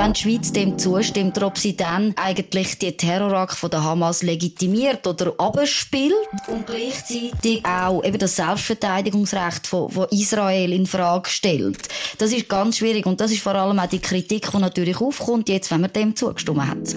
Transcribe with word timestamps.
wenn 0.00 0.14
die 0.14 0.22
Schweiz 0.22 0.50
dem 0.50 0.78
zustimmt, 0.78 1.42
ob 1.42 1.58
sie 1.58 1.76
dann 1.76 2.14
eigentlich 2.16 2.78
die 2.78 2.96
Terrorakt 2.96 3.52
von 3.52 3.70
der 3.70 3.84
Hamas 3.84 4.22
legitimiert 4.22 5.06
oder 5.06 5.34
abspielt 5.36 6.14
und 6.46 6.66
gleichzeitig 6.66 7.62
auch 7.66 8.02
eben 8.02 8.18
das 8.18 8.36
Selbstverteidigungsrecht 8.36 9.66
von, 9.66 9.90
von 9.90 10.06
Israel 10.10 10.72
in 10.72 10.86
Frage 10.86 11.28
stellt. 11.28 11.86
Das 12.16 12.32
ist 12.32 12.48
ganz 12.48 12.78
schwierig 12.78 13.04
und 13.04 13.20
das 13.20 13.30
ist 13.30 13.42
vor 13.42 13.54
allem 13.54 13.78
auch 13.78 13.88
die 13.88 13.98
Kritik, 13.98 14.50
die 14.50 14.56
natürlich 14.56 14.98
aufkommt, 15.02 15.50
jetzt, 15.50 15.70
wenn 15.70 15.82
man 15.82 15.92
dem 15.92 16.16
zugestimmt 16.16 16.66
hat. 16.66 16.96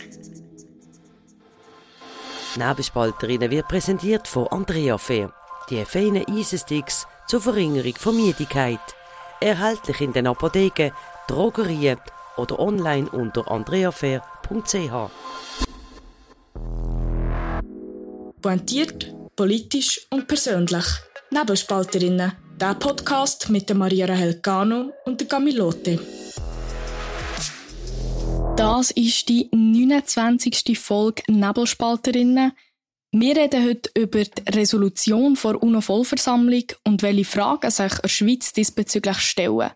Nebelspalterinnen 2.56 3.52
wird 3.52 3.68
präsentiert 3.68 4.30
von 4.30 4.48
Andrea 4.48 4.98
Fair. 4.98 5.34
Die 5.70 5.84
feinen 5.84 6.26
Eisensticks 6.26 7.06
zur 7.28 7.42
Verringerung 7.42 7.96
von 7.98 8.16
Müdigkeit. 8.16 8.80
Erhältlich 9.42 10.00
in 10.00 10.14
den 10.14 10.28
Apotheken, 10.28 10.92
Drogerien 11.28 11.98
oder 12.38 12.60
online 12.60 13.10
unter 13.10 13.50
andreafair.ch. 13.50 15.12
Pointiert, 18.41 19.16
politisch 19.36 20.05
und 20.10 20.28
persönlich. 20.28 20.86
Nebelspalterinnen. 21.32 22.34
Der 22.60 22.76
Podcast 22.76 23.50
mit 23.50 23.68
der 23.70 23.76
Maria 23.76 24.05
Rahel 24.05 24.40
Gano 24.41 24.91
und 25.05 25.20
der 25.20 25.27
Camilote. 25.27 26.00
Das 28.55 28.91
ist 28.91 29.30
die 29.30 29.50
29. 29.52 30.77
Folge 30.80 31.24
Nebelspalterinnen. 31.27 32.52
Wir 33.12 33.36
reden 33.36 33.66
heute 33.66 33.90
über 33.96 34.24
die 34.24 34.41
Resolution 34.50 35.36
vor 35.36 35.62
UNO-Vollversammlung 35.62 36.66
und 36.84 37.02
welche 37.02 37.26
Fragen 37.26 37.72
sich 37.72 37.94
der 37.94 38.08
Schweiz 38.08 38.54
diesbezüglich 38.54 39.18
stellen. 39.18 39.72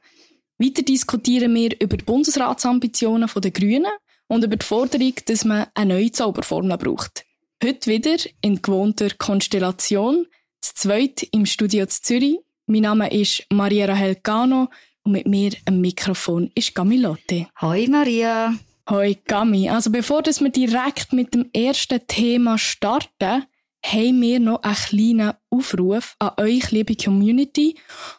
Weiter 0.59 0.81
diskutieren 0.81 1.53
wir 1.53 1.79
über 1.79 1.97
die 1.97 2.05
Bundesratsambitionen 2.05 3.29
der 3.35 3.51
Grünen 3.51 3.91
und 4.27 4.43
über 4.43 4.55
die 4.55 4.65
Forderung, 4.65 5.13
dass 5.25 5.45
man 5.45 5.67
eine 5.75 5.93
neue 5.93 6.11
Zauberformel 6.11 6.77
braucht. 6.79 7.25
Heute 7.63 7.91
wieder 7.91 8.17
in 8.41 8.59
gewohnter 8.59 9.09
Konstellation, 9.17 10.25
das 10.59 10.73
zweite 10.73 11.27
im 11.31 11.45
Studio 11.45 11.85
zu 11.85 12.01
Zürich. 12.01 12.39
Mein 12.65 12.81
Name 12.81 13.11
ist 13.11 13.45
Maria 13.51 13.85
Rahel 13.85 14.17
Gano 14.23 14.69
und 15.03 15.11
mit 15.11 15.27
mir 15.27 15.51
am 15.65 15.79
Mikrofon 15.79 16.49
ist 16.55 16.73
Gamilotte. 16.73 17.47
Hoi 17.61 17.87
Maria. 17.87 18.55
Hoi 18.89 19.15
Gami. 19.25 19.69
Also 19.69 19.91
bevor 19.91 20.25
wir 20.25 20.49
direkt 20.49 21.13
mit 21.13 21.35
dem 21.35 21.51
ersten 21.53 21.99
Thema 22.07 22.57
starten, 22.57 23.43
haben 23.91 24.21
wir 24.21 24.39
noch 24.39 24.63
einen 24.63 24.75
kleinen 24.75 25.33
Aufruf 25.49 26.15
an 26.19 26.31
euch, 26.37 26.71
liebe 26.71 26.95
Community. 26.95 27.75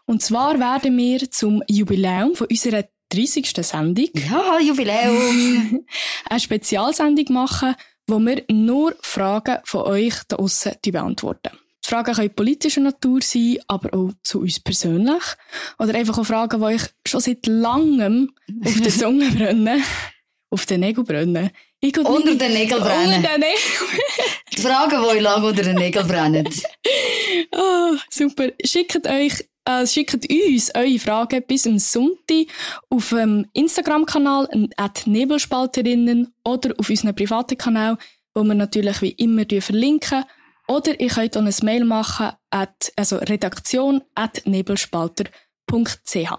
Und 0.06 0.22
zwar 0.22 0.58
werden 0.58 0.96
wir 0.96 1.30
zum 1.30 1.62
Jubiläum 1.68 2.34
von 2.34 2.46
unserer 2.48 2.84
30. 3.10 3.50
Sendung. 3.60 4.08
Ja, 4.14 4.58
Jubiläum! 4.60 5.84
eine 6.30 6.40
Spezialsendung 6.40 7.26
machen, 7.34 7.74
wo 8.06 8.18
wir 8.18 8.44
nur 8.50 8.96
Fragen 9.00 9.58
von 9.64 9.82
euch 9.82 10.14
da 10.28 10.36
draussen 10.36 10.72
beantworten. 10.82 11.50
Die 11.84 11.88
Fragen 11.88 12.14
können 12.14 12.34
politischer 12.34 12.80
Natur 12.80 13.20
sein, 13.22 13.58
aber 13.66 13.94
auch 13.94 14.12
zu 14.22 14.40
uns 14.40 14.60
persönlich. 14.60 15.22
Oder 15.78 15.94
einfach 15.94 16.18
auch 16.18 16.26
Fragen, 16.26 16.60
die 16.60 16.66
euch 16.66 16.82
schon 17.06 17.20
seit 17.20 17.46
langem 17.46 18.32
auf 18.64 18.80
der 18.80 18.92
Zunge 18.98 19.30
brennen 19.30 19.82
auf 20.50 20.66
den 20.66 20.80
Nägeln 20.80 21.06
brennen. 21.06 21.50
Unter 21.80 22.34
den 22.34 22.52
Nägeln 22.52 22.82
brennen. 22.82 23.16
Unter 23.16 23.30
den 23.30 23.40
Nägeln. 23.40 24.00
die 24.52 24.60
Fragen, 24.60 25.04
die 25.14 25.20
lang 25.20 25.44
unter 25.44 25.62
den 25.62 25.76
Nägeln 25.76 26.08
brennen. 26.08 26.48
oh, 27.52 27.96
super. 28.10 28.48
Schickt 28.64 29.06
euch 29.06 29.44
äh, 29.68 29.86
schickt 29.86 30.28
uns 30.28 30.74
eure 30.74 30.98
Fragen 30.98 31.44
bis 31.46 31.66
am 31.66 31.78
Sonntag 31.78 32.46
auf 32.88 33.10
dem 33.10 33.46
Instagram-Kanal 33.52 34.48
at 34.76 35.06
Nebelspalterinnen 35.06 36.34
oder 36.44 36.74
auf 36.78 36.88
unserem 36.88 37.14
privaten 37.14 37.58
Kanal, 37.58 37.98
wo 38.34 38.42
wir 38.44 38.54
natürlich 38.54 39.02
wie 39.02 39.10
immer 39.12 39.44
verlinken. 39.60 40.24
Oder 40.68 40.98
ihr 40.98 41.08
könnt 41.08 41.36
auch 41.36 41.42
ein 41.42 41.54
Mail 41.62 41.84
machen 41.84 42.32
at, 42.50 42.92
also 42.96 43.16
redaktion 43.16 44.02
at 44.14 44.42
nebelspalter.ch. 44.46 46.32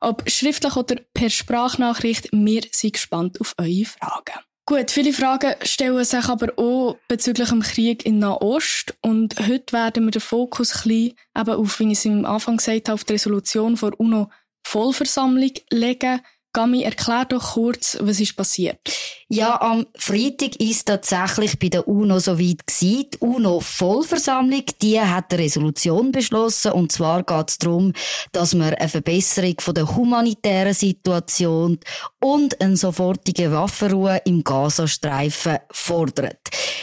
Ob 0.00 0.30
schriftlich 0.30 0.76
oder 0.76 0.96
per 1.14 1.30
Sprachnachricht, 1.30 2.28
wir 2.32 2.62
sind 2.72 2.94
gespannt 2.94 3.40
auf 3.40 3.54
eure 3.58 3.84
Fragen. 3.84 4.49
Gut, 4.70 4.92
viele 4.92 5.12
Fragen 5.12 5.56
stellen 5.64 6.04
sich 6.04 6.26
aber 6.26 6.56
auch 6.56 6.96
bezüglich 7.08 7.48
dem 7.48 7.60
Krieg 7.60 8.06
in 8.06 8.20
Nahost. 8.20 8.96
Und 9.02 9.34
heute 9.40 9.72
werden 9.72 10.04
wir 10.04 10.12
den 10.12 10.20
Fokus 10.20 10.86
ein 10.86 10.92
eben 11.36 11.50
auf, 11.50 11.80
wie 11.80 11.90
ich 11.90 11.98
es 11.98 12.06
am 12.06 12.24
Anfang 12.24 12.58
gesagt 12.58 12.88
habe, 12.88 12.94
auf 12.94 13.02
die 13.02 13.14
Resolution 13.14 13.76
vor 13.76 13.98
UNO-Vollversammlung 13.98 15.54
legen. 15.70 16.20
Gami, 16.52 16.82
erklär 16.82 17.26
doch 17.26 17.54
kurz, 17.54 17.96
was 18.00 18.18
ist 18.18 18.36
passiert. 18.36 18.80
Ja, 19.28 19.60
am 19.60 19.86
Freitag 19.94 20.56
ist 20.56 20.86
tatsächlich 20.86 21.56
bei 21.60 21.68
der 21.68 21.86
UNO 21.86 22.18
so 22.18 22.36
weit 22.40 22.66
gewesen. 22.66 23.06
Die 23.14 23.18
UNO-Vollversammlung, 23.20 24.64
die 24.82 25.00
hat 25.00 25.32
eine 25.32 25.44
Resolution 25.44 26.10
beschlossen. 26.10 26.72
Und 26.72 26.90
zwar 26.90 27.22
geht 27.22 27.50
es 27.50 27.58
darum, 27.58 27.92
dass 28.32 28.54
man 28.54 28.74
eine 28.74 28.88
Verbesserung 28.88 29.54
von 29.60 29.74
der 29.74 29.94
humanitären 29.94 30.74
Situation 30.74 31.78
und 32.18 32.60
eine 32.60 32.76
sofortige 32.76 33.52
Waffenruhe 33.52 34.20
im 34.24 34.42
Gazastreifen 34.42 35.58
fordert. 35.70 36.39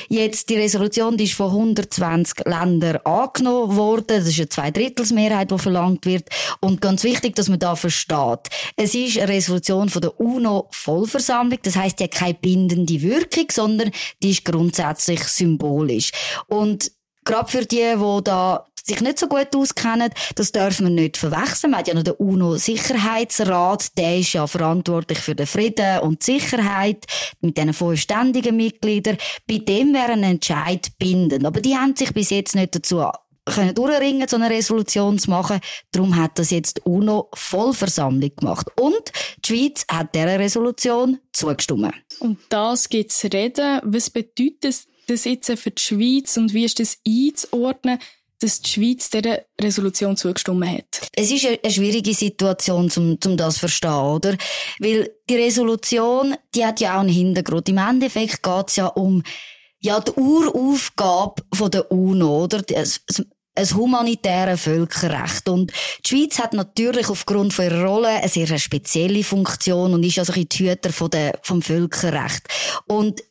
Jetzt, 0.09 0.49
die 0.49 0.57
Resolution, 0.57 1.17
die 1.17 1.25
ist 1.25 1.33
von 1.33 1.47
120 1.47 2.45
Ländern 2.45 2.97
angenommen 3.03 3.75
worden. 3.75 4.05
Das 4.07 4.27
ist 4.27 4.39
eine 4.39 4.49
Zweidrittelsmehrheit, 4.49 5.51
die 5.51 5.57
verlangt 5.57 6.05
wird. 6.05 6.29
Und 6.61 6.81
ganz 6.81 7.03
wichtig, 7.03 7.35
dass 7.35 7.49
man 7.49 7.59
da 7.59 7.75
versteht. 7.75 8.49
Es 8.75 8.95
ist 8.95 9.17
eine 9.19 9.33
Resolution 9.33 9.89
von 9.89 10.01
der 10.01 10.19
UNO-Vollversammlung. 10.19 11.59
Das 11.63 11.75
heißt, 11.75 11.99
die 11.99 12.05
hat 12.05 12.11
keine 12.11 12.33
bindende 12.35 13.01
Wirkung, 13.01 13.47
sondern 13.51 13.91
die 14.23 14.31
ist 14.31 14.45
grundsätzlich 14.45 15.23
symbolisch. 15.23 16.11
Und 16.47 16.91
gerade 17.25 17.51
für 17.51 17.65
die, 17.65 17.95
die 17.95 18.23
da 18.23 18.65
sich 18.87 19.01
nicht 19.01 19.19
so 19.19 19.27
gut 19.27 19.55
auskennen, 19.55 20.11
das 20.35 20.51
dürfen 20.51 20.87
wir 20.87 20.93
nicht 20.93 21.17
verwechseln. 21.17 21.71
Man 21.71 21.79
hat 21.79 21.87
ja 21.87 21.93
noch 21.93 22.03
den 22.03 22.13
UNO-Sicherheitsrat, 22.13 23.97
der 23.97 24.19
ist 24.19 24.33
ja 24.33 24.47
verantwortlich 24.47 25.19
für 25.19 25.35
den 25.35 25.47
Frieden 25.47 25.99
und 25.99 26.25
die 26.25 26.39
Sicherheit 26.39 27.05
mit 27.41 27.57
diesen 27.57 27.73
fünf 27.73 27.99
ständigen 27.99 28.55
Mitgliedern. 28.55 29.17
Bei 29.47 29.57
dem 29.57 29.93
wäre 29.93 30.13
ein 30.13 30.23
Entscheid 30.23 30.87
bindend. 30.97 31.45
Aber 31.45 31.61
die 31.61 31.75
haben 31.75 31.95
sich 31.95 32.13
bis 32.13 32.29
jetzt 32.29 32.55
nicht 32.55 32.75
dazu 32.75 33.03
können 33.45 33.73
durchringen, 33.73 34.27
so 34.27 34.35
eine 34.35 34.49
Resolution 34.49 35.17
zu 35.17 35.29
machen. 35.29 35.59
Darum 35.91 36.15
hat 36.15 36.37
das 36.37 36.51
jetzt 36.51 36.77
die 36.77 36.81
UNO-Vollversammlung 36.81 38.35
gemacht. 38.35 38.67
Und 38.79 39.11
die 39.45 39.47
Schweiz 39.47 39.85
hat 39.89 40.13
dieser 40.13 40.39
Resolution 40.39 41.19
zugestimmt. 41.31 41.93
Und 42.19 42.39
das 42.49 42.89
gibt 42.89 43.11
es 43.11 43.23
reden. 43.23 43.79
Was 43.83 44.09
bedeutet 44.09 44.85
das 45.07 45.25
jetzt 45.25 45.51
für 45.59 45.71
die 45.71 45.81
Schweiz 45.81 46.37
und 46.37 46.53
wie 46.53 46.65
ist 46.65 46.79
das 46.79 46.97
einzuordnen? 47.07 47.99
Dass 48.39 48.61
die 48.61 48.69
Schweiz 48.69 49.09
dieser 49.09 49.39
Resolution 49.59 50.15
zugestimmt 50.15 50.67
hat. 50.67 51.09
Es 51.15 51.31
ist 51.31 51.45
eine 51.45 51.71
schwierige 51.71 52.13
Situation, 52.13 52.91
um, 52.95 53.17
um 53.23 53.37
das 53.37 53.55
zu 53.55 53.59
verstehen, 53.61 53.91
oder? 53.91 54.37
Weil 54.79 55.11
die 55.29 55.35
Resolution, 55.35 56.35
die 56.53 56.65
hat 56.65 56.79
ja 56.79 56.95
auch 56.95 57.01
einen 57.01 57.09
Hintergrund. 57.09 57.69
Im 57.69 57.77
Endeffekt 57.77 58.43
geht 58.43 58.67
es 58.67 58.75
ja 58.75 58.87
um 58.87 59.23
ja, 59.79 59.99
die 59.99 60.11
Uraufgabe 60.11 61.43
der 61.69 61.91
UNO, 61.91 62.43
oder? 62.43 62.61
Das, 62.61 63.01
ein 63.57 63.75
humanitäres 63.75 64.61
Völkerrecht. 64.61 65.49
Und 65.49 65.71
die 66.05 66.09
Schweiz 66.09 66.39
hat 66.39 66.53
natürlich 66.53 67.09
aufgrund 67.09 67.53
von 67.53 67.65
ihrer 67.65 67.85
Rolle 67.85 68.09
eine 68.09 68.29
sehr 68.29 68.57
spezielle 68.59 69.23
Funktion 69.23 69.93
und 69.93 70.03
ist 70.03 70.19
also 70.19 70.33
ein 70.33 70.47
Hüter 70.51 70.93
von 70.93 71.09
der, 71.09 71.39
vom 71.41 71.61
Völkerrecht. 71.61 72.47
Und 72.87 73.21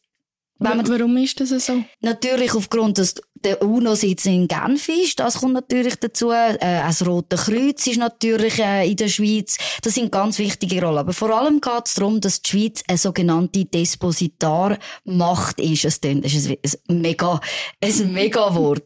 Warum 0.59 1.17
ist 1.19 1.41
das 1.41 1.51
so? 1.51 1.85
Natürlich 2.01 2.55
aufgrund 2.55 2.99
des 2.99 3.15
der 3.47 3.63
UNO-Sitz 3.63 4.27
in 4.27 4.49
Genf 4.49 4.89
ist, 4.89 5.21
das 5.21 5.39
kommt 5.39 5.55
natürlich 5.55 5.97
dazu. 5.97 6.31
Äh, 6.31 6.57
das 6.59 7.07
Rote 7.07 7.37
Kreuz 7.37 7.87
ist 7.87 7.99
natürlich 7.99 8.59
äh, 8.59 8.89
in 8.91 8.97
der 8.97 9.09
Schweiz. 9.09 9.57
Das 9.83 9.95
sind 9.95 10.11
ganz 10.11 10.39
wichtige 10.39 10.83
Rollen. 10.83 10.99
Aber 10.99 11.13
vor 11.13 11.31
allem 11.31 11.61
geht 11.61 11.87
es 11.87 11.95
darum, 11.95 12.21
dass 12.21 12.43
die 12.43 12.51
Schweiz 12.51 12.83
eine 12.89 12.99
sogenannte 12.99 13.65
Depositarmacht 13.65 15.61
ist. 15.61 15.85
Es 15.85 15.99
ist 16.03 16.81
ein 16.89 17.01
mega, 17.01 17.41
ein 17.81 18.13
mega 18.13 18.55
Wort. 18.55 18.83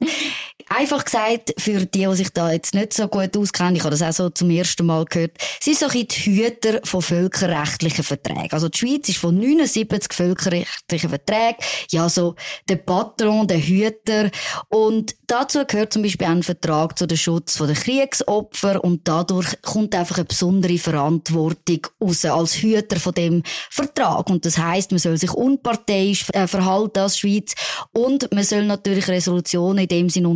Einfach 0.68 1.04
gesagt, 1.04 1.54
für 1.58 1.86
die, 1.86 2.06
die 2.06 2.16
sich 2.16 2.30
da 2.30 2.50
jetzt 2.52 2.74
nicht 2.74 2.92
so 2.92 3.08
gut 3.08 3.36
auskennen, 3.36 3.76
ich 3.76 3.82
habe 3.82 3.90
das 3.90 4.02
auch 4.02 4.12
so 4.12 4.30
zum 4.30 4.50
ersten 4.50 4.86
Mal 4.86 5.04
gehört, 5.04 5.32
ist 5.64 5.80
so 5.80 5.86
ein 5.86 6.06
die 6.06 6.06
Hüter 6.08 6.80
von 6.84 7.02
völkerrechtlichen 7.02 8.04
Verträgen. 8.04 8.52
Also 8.52 8.68
die 8.68 8.78
Schweiz 8.78 9.08
ist 9.08 9.18
von 9.18 9.38
79 9.38 10.12
völkerrechtlichen 10.12 11.08
Verträgen, 11.08 11.56
ja 11.90 12.08
so 12.08 12.34
der 12.68 12.76
Patron, 12.76 13.46
der 13.46 13.58
Hüter. 13.58 14.30
Und 14.68 15.14
dazu 15.26 15.64
gehört 15.66 15.92
zum 15.92 16.02
Beispiel 16.02 16.26
ein 16.26 16.42
Vertrag 16.42 16.98
zu 16.98 17.06
dem 17.06 17.18
Schutz 17.18 17.54
der 17.54 17.74
Kriegsopfer 17.74 18.82
und 18.82 19.06
dadurch 19.06 19.60
kommt 19.62 19.94
einfach 19.94 20.16
eine 20.16 20.24
besondere 20.24 20.78
Verantwortung 20.78 21.86
raus 22.00 22.24
als 22.24 22.56
Hüter 22.56 22.98
von 22.98 23.14
dem 23.14 23.42
Vertrag. 23.70 24.28
Und 24.30 24.44
das 24.44 24.58
heißt, 24.58 24.90
man 24.90 24.98
soll 24.98 25.16
sich 25.16 25.32
unparteiisch 25.32 26.26
äh, 26.32 26.46
verhalten 26.46 26.98
als 26.98 27.18
Schweiz 27.18 27.54
und 27.92 28.32
man 28.32 28.44
soll 28.44 28.64
natürlich 28.64 29.08
Resolutionen 29.08 29.84
in 29.84 29.88
dem 29.88 30.08
Sinne 30.10 30.28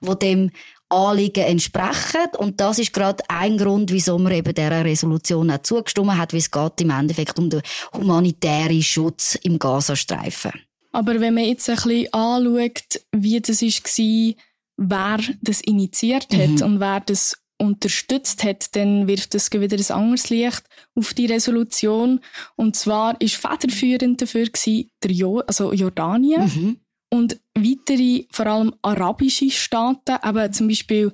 wo 0.00 0.14
dem 0.14 0.50
Anliegen 0.88 1.44
entsprechen. 1.44 2.28
Und 2.38 2.60
das 2.60 2.78
ist 2.78 2.92
gerade 2.92 3.24
ein 3.28 3.58
Grund, 3.58 3.90
wieso 3.90 4.18
man 4.18 4.32
eben 4.32 4.54
dieser 4.54 4.84
Resolution 4.84 5.50
auch 5.50 5.62
zugestimmt 5.62 6.16
hat, 6.16 6.32
wie 6.32 6.38
es 6.38 6.50
geht 6.50 6.80
im 6.80 6.90
Endeffekt 6.90 7.38
um 7.38 7.50
den 7.50 7.62
humanitären 7.92 8.82
Schutz 8.82 9.36
im 9.42 9.58
Gazastreifen. 9.58 10.52
Aber 10.92 11.20
wenn 11.20 11.34
man 11.34 11.44
jetzt 11.44 11.68
ein 11.68 11.76
bisschen 11.76 12.12
anschaut, 12.12 13.00
wie 13.12 13.40
das 13.40 13.62
war, 13.62 14.34
wer 14.78 15.34
das 15.42 15.60
initiiert 15.60 16.32
hat 16.32 16.48
mhm. 16.48 16.62
und 16.62 16.80
wer 16.80 17.00
das 17.00 17.36
unterstützt 17.58 18.44
hat, 18.44 18.74
dann 18.76 19.08
wirft 19.08 19.34
es 19.34 19.50
wieder 19.52 19.76
ein 19.76 19.96
anderes 19.96 20.30
Licht 20.30 20.62
auf 20.94 21.14
die 21.14 21.26
Resolution. 21.26 22.20
Und 22.54 22.76
zwar 22.76 23.20
ist 23.20 23.36
federführend 23.36 24.20
dafür 24.20 24.46
gewesen, 24.46 24.90
der 25.02 25.10
jo 25.10 25.40
also 25.40 25.72
Jordanien 25.72 26.44
mhm. 26.44 26.80
und 27.10 27.40
weitere, 27.56 28.26
vor 28.30 28.46
allem 28.46 28.74
arabische 28.82 29.50
Staaten, 29.50 30.16
aber 30.22 30.52
zum 30.52 30.68
Beispiel 30.68 31.12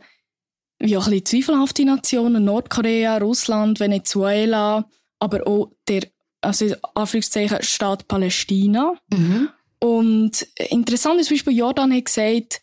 wie 0.83 0.97
auch 0.97 1.07
ein 1.07 1.21
bisschen 1.21 1.45
zweifelhafte 1.45 1.85
Nationen, 1.85 2.45
Nordkorea, 2.45 3.19
Russland, 3.19 3.79
Venezuela, 3.79 4.89
aber 5.21 5.47
auch 5.47 5.71
der, 5.89 6.09
also 6.41 6.75
Anführungszeichen, 6.95 7.63
Staat 7.63 8.09
Palästina. 8.09 8.95
Mhm. 9.13 9.49
Und 9.79 10.43
interessant 10.57 11.21
ist 11.21 11.29
zum 11.29 11.37
Beispiel, 11.37 11.57
Jordan 11.57 11.95
hat 11.95 12.07
gesagt, 12.07 12.63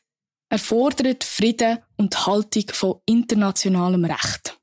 er 0.49 0.59
fordert 0.59 1.23
Frieden 1.23 1.79
und 1.95 2.25
Haltung 2.25 2.65
von 2.71 2.95
internationalem 3.05 4.05
Recht. 4.05 4.57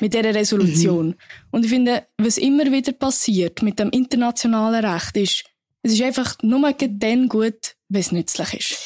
Mit 0.00 0.14
dieser 0.14 0.32
Resolution. 0.34 1.08
Mhm. 1.08 1.16
Und 1.50 1.64
ich 1.64 1.70
finde, 1.70 2.06
was 2.18 2.38
immer 2.38 2.70
wieder 2.70 2.92
passiert 2.92 3.62
mit 3.62 3.80
dem 3.80 3.90
internationalen 3.90 4.84
Recht 4.84 5.16
ist, 5.16 5.44
es 5.82 5.92
ist 5.92 6.02
einfach 6.02 6.36
nur 6.42 6.72
dann 6.72 7.28
gut, 7.28 7.76
wenn 7.88 8.00
es 8.00 8.12
nützlich 8.12 8.54
ist. 8.54 8.78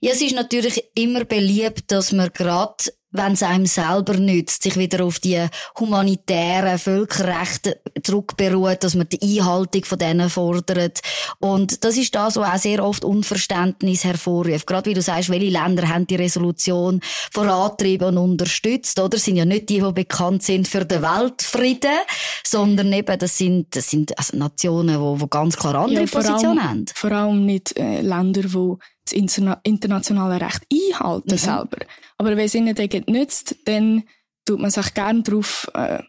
Ja, 0.00 0.12
es 0.12 0.20
ist 0.20 0.34
natürlich 0.34 0.82
immer 0.94 1.24
beliebt, 1.24 1.90
dass 1.90 2.12
man 2.12 2.32
gerade 2.32 2.84
wenn 3.12 3.32
es 3.32 3.42
einem 3.42 3.66
selber 3.66 4.14
nützt, 4.14 4.62
sich 4.62 4.76
wieder 4.76 5.04
auf 5.04 5.18
die 5.18 5.46
humanitären 5.78 6.78
Völkerrechte 6.78 7.80
zurückberuht, 8.02 8.82
dass 8.82 8.94
man 8.94 9.08
die 9.08 9.38
Einhaltung 9.38 9.84
von 9.84 9.98
denen 9.98 10.30
fordert. 10.30 11.00
Und 11.38 11.84
das 11.84 11.96
ist 11.96 12.14
das, 12.14 12.36
was 12.36 12.54
auch 12.54 12.58
sehr 12.58 12.84
oft 12.84 13.04
Unverständnis 13.04 14.04
hervorruft. 14.04 14.66
Gerade 14.66 14.90
wie 14.90 14.94
du 14.94 15.02
sagst, 15.02 15.30
welche 15.30 15.50
Länder 15.50 15.88
haben 15.88 16.06
die 16.06 16.16
Resolution 16.16 17.00
vorantrieben 17.30 18.16
und 18.16 18.32
unterstützt, 18.32 18.98
oder? 18.98 19.10
Das 19.10 19.24
sind 19.24 19.36
ja 19.36 19.44
nicht 19.44 19.68
die, 19.68 19.80
die 19.80 19.92
bekannt 19.92 20.42
sind 20.42 20.66
für 20.66 20.84
den 20.84 21.02
Weltfrieden, 21.02 21.98
sondern 22.44 22.92
eben, 22.92 23.18
das 23.18 23.36
sind, 23.36 23.76
das 23.76 23.90
sind 23.90 24.16
also 24.18 24.36
Nationen, 24.36 24.98
die, 24.98 25.22
die 25.22 25.30
ganz 25.30 25.56
klar 25.56 25.74
andere 25.74 26.04
ja, 26.04 26.10
Positionen 26.10 26.62
haben. 26.62 26.84
Vor 26.94 27.12
allem 27.12 27.44
nicht 27.44 27.76
äh, 27.78 28.00
Länder, 28.00 28.42
die 28.42 28.76
das 29.04 29.12
internationale 29.12 30.40
Recht 30.40 30.66
einhalten 30.72 31.32
mhm. 31.32 31.38
selber. 31.38 31.78
Aber 32.18 32.36
wenn 32.36 32.46
es 32.46 32.54
ihnen 32.54 32.74
dann 32.74 33.04
nützt, 33.08 33.56
dann 33.64 34.04
tut 34.44 34.60
man 34.60 34.70
sich 34.70 34.94
gerne 34.94 35.22
darauf 35.22 35.70
äh, 35.74 36.02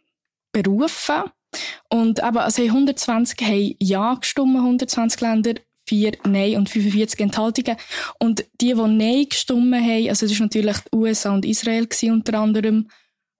berufen. 0.51 1.23
Und 1.89 2.19
eben, 2.19 2.37
also 2.37 2.63
120 2.63 3.41
haben 3.41 3.75
Ja 3.79 4.15
gestimmt, 4.15 4.57
120 4.57 5.21
Länder, 5.21 5.53
4 5.87 6.13
Nein 6.25 6.57
und 6.57 6.69
45 6.69 7.19
Enthaltungen. 7.19 7.77
Und 8.19 8.45
die, 8.61 8.73
die 8.73 8.73
Nein 8.73 9.25
gestimmt 9.29 9.75
haben, 9.75 10.09
also 10.09 10.25
das 10.25 10.31
ist 10.31 10.39
natürlich 10.39 10.77
die 10.77 10.95
USA 10.95 11.33
und 11.33 11.45
Israel 11.45 11.85
gewesen, 11.85 12.11
unter 12.11 12.39
anderem, 12.39 12.87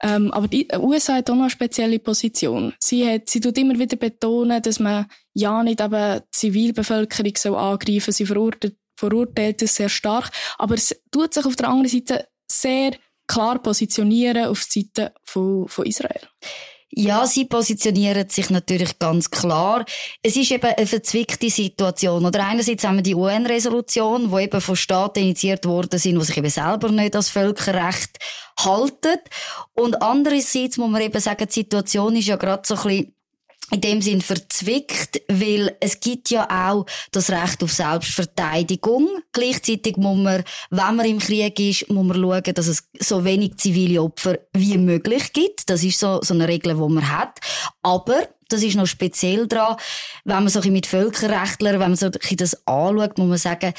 ähm, 0.03 0.31
aber 0.31 0.49
die 0.49 0.67
USA 0.77 1.15
hat 1.15 1.29
auch 1.29 1.35
noch 1.35 1.43
eine 1.43 1.49
spezielle 1.49 1.97
Position. 1.97 2.73
Sie 2.77 3.09
hat, 3.09 3.29
sie 3.29 3.39
tut 3.39 3.57
immer 3.57 3.79
wieder 3.79 3.95
betonen, 3.95 4.61
dass 4.61 4.79
man 4.79 5.05
ja 5.33 5.63
nicht 5.63 5.79
eben 5.79 6.19
die 6.19 6.31
Zivilbevölkerung 6.31 7.31
so 7.37 7.55
angreifen. 7.55 8.11
Sie 8.11 8.25
verurteilt 8.25 8.75
verurteilt 9.03 9.61
es 9.61 9.75
sehr 9.75 9.89
stark, 9.89 10.31
aber 10.57 10.75
es 10.75 10.95
tut 11.11 11.33
sich 11.33 11.45
auf 11.45 11.57
der 11.57 11.67
anderen 11.67 11.89
Seite 11.89 12.27
sehr 12.47 12.91
klar 13.27 13.59
positionieren 13.59 14.45
auf 14.45 14.65
die 14.65 14.81
Seite 14.81 15.13
von, 15.23 15.67
von 15.67 15.85
Israel. 15.85 16.21
Ja, 16.95 17.25
sie 17.25 17.45
positionieren 17.45 18.29
sich 18.29 18.51
natürlich 18.51 18.99
ganz 18.99 19.31
klar. 19.31 19.83
Es 20.21 20.35
ist 20.35 20.51
eben 20.51 20.71
eine 20.77 20.85
verzwickte 20.85 21.49
Situation. 21.49 22.23
Oder 22.23 22.45
einerseits 22.45 22.83
haben 22.83 22.97
wir 22.97 23.03
die 23.03 23.15
UN-Resolution, 23.15 24.29
wo 24.29 24.37
eben 24.37 24.61
von 24.61 24.75
Staaten 24.75 25.23
initiiert 25.23 25.65
worden 25.65 25.97
sind, 25.99 26.19
die 26.19 26.25
sich 26.25 26.37
eben 26.37 26.49
selber 26.51 26.89
nicht 26.89 27.15
als 27.15 27.29
Völkerrecht 27.29 28.19
halten. 28.59 29.19
Und 29.73 30.03
andererseits 30.03 30.77
muss 30.77 30.91
man 30.91 31.01
eben 31.01 31.19
sagen, 31.19 31.47
die 31.47 31.53
Situation 31.53 32.15
ist 32.15 32.27
ja 32.27 32.35
gerade 32.35 32.61
so 32.63 32.75
ein 32.75 32.83
bisschen 32.83 33.15
in 33.73 33.81
dem 33.81 34.01
Sinn 34.01 34.21
verzwickt, 34.21 35.21
weil 35.27 35.75
es 35.79 35.99
gibt 35.99 36.29
ja 36.29 36.47
auch 36.69 36.85
das 37.11 37.31
Recht 37.31 37.63
auf 37.63 37.73
Selbstverteidigung. 37.73 39.09
Gleichzeitig 39.31 39.97
muss 39.97 40.17
man, 40.17 40.43
wenn 40.69 40.95
man 40.95 41.05
im 41.07 41.17
Krieg 41.17 41.59
ist, 41.59 41.89
muss 41.89 42.05
man 42.05 42.21
schauen, 42.21 42.53
dass 42.53 42.67
es 42.67 42.87
so 42.99 43.25
wenig 43.25 43.57
zivile 43.57 44.03
Opfer 44.03 44.37
wie 44.53 44.77
möglich 44.77 45.33
gibt. 45.33 45.71
Das 45.71 45.83
ist 45.83 45.99
so, 45.99 46.21
so 46.21 46.35
eine 46.35 46.47
Regel, 46.47 46.75
die 46.75 46.79
man 46.79 47.09
hat. 47.09 47.39
Aber 47.81 48.27
das 48.47 48.61
ist 48.61 48.75
noch 48.75 48.85
speziell 48.85 49.47
dran, 49.47 49.75
wenn 50.23 50.43
man 50.43 50.49
so 50.49 50.61
ein 50.61 50.71
mit 50.71 50.85
Völkerrechtlern, 50.85 51.79
wenn 51.79 51.89
man 51.89 51.95
so 51.95 52.05
ein 52.05 52.37
das 52.37 52.67
anschaut, 52.67 53.17
muss 53.17 53.27
man 53.27 53.37
sagen, 53.39 53.73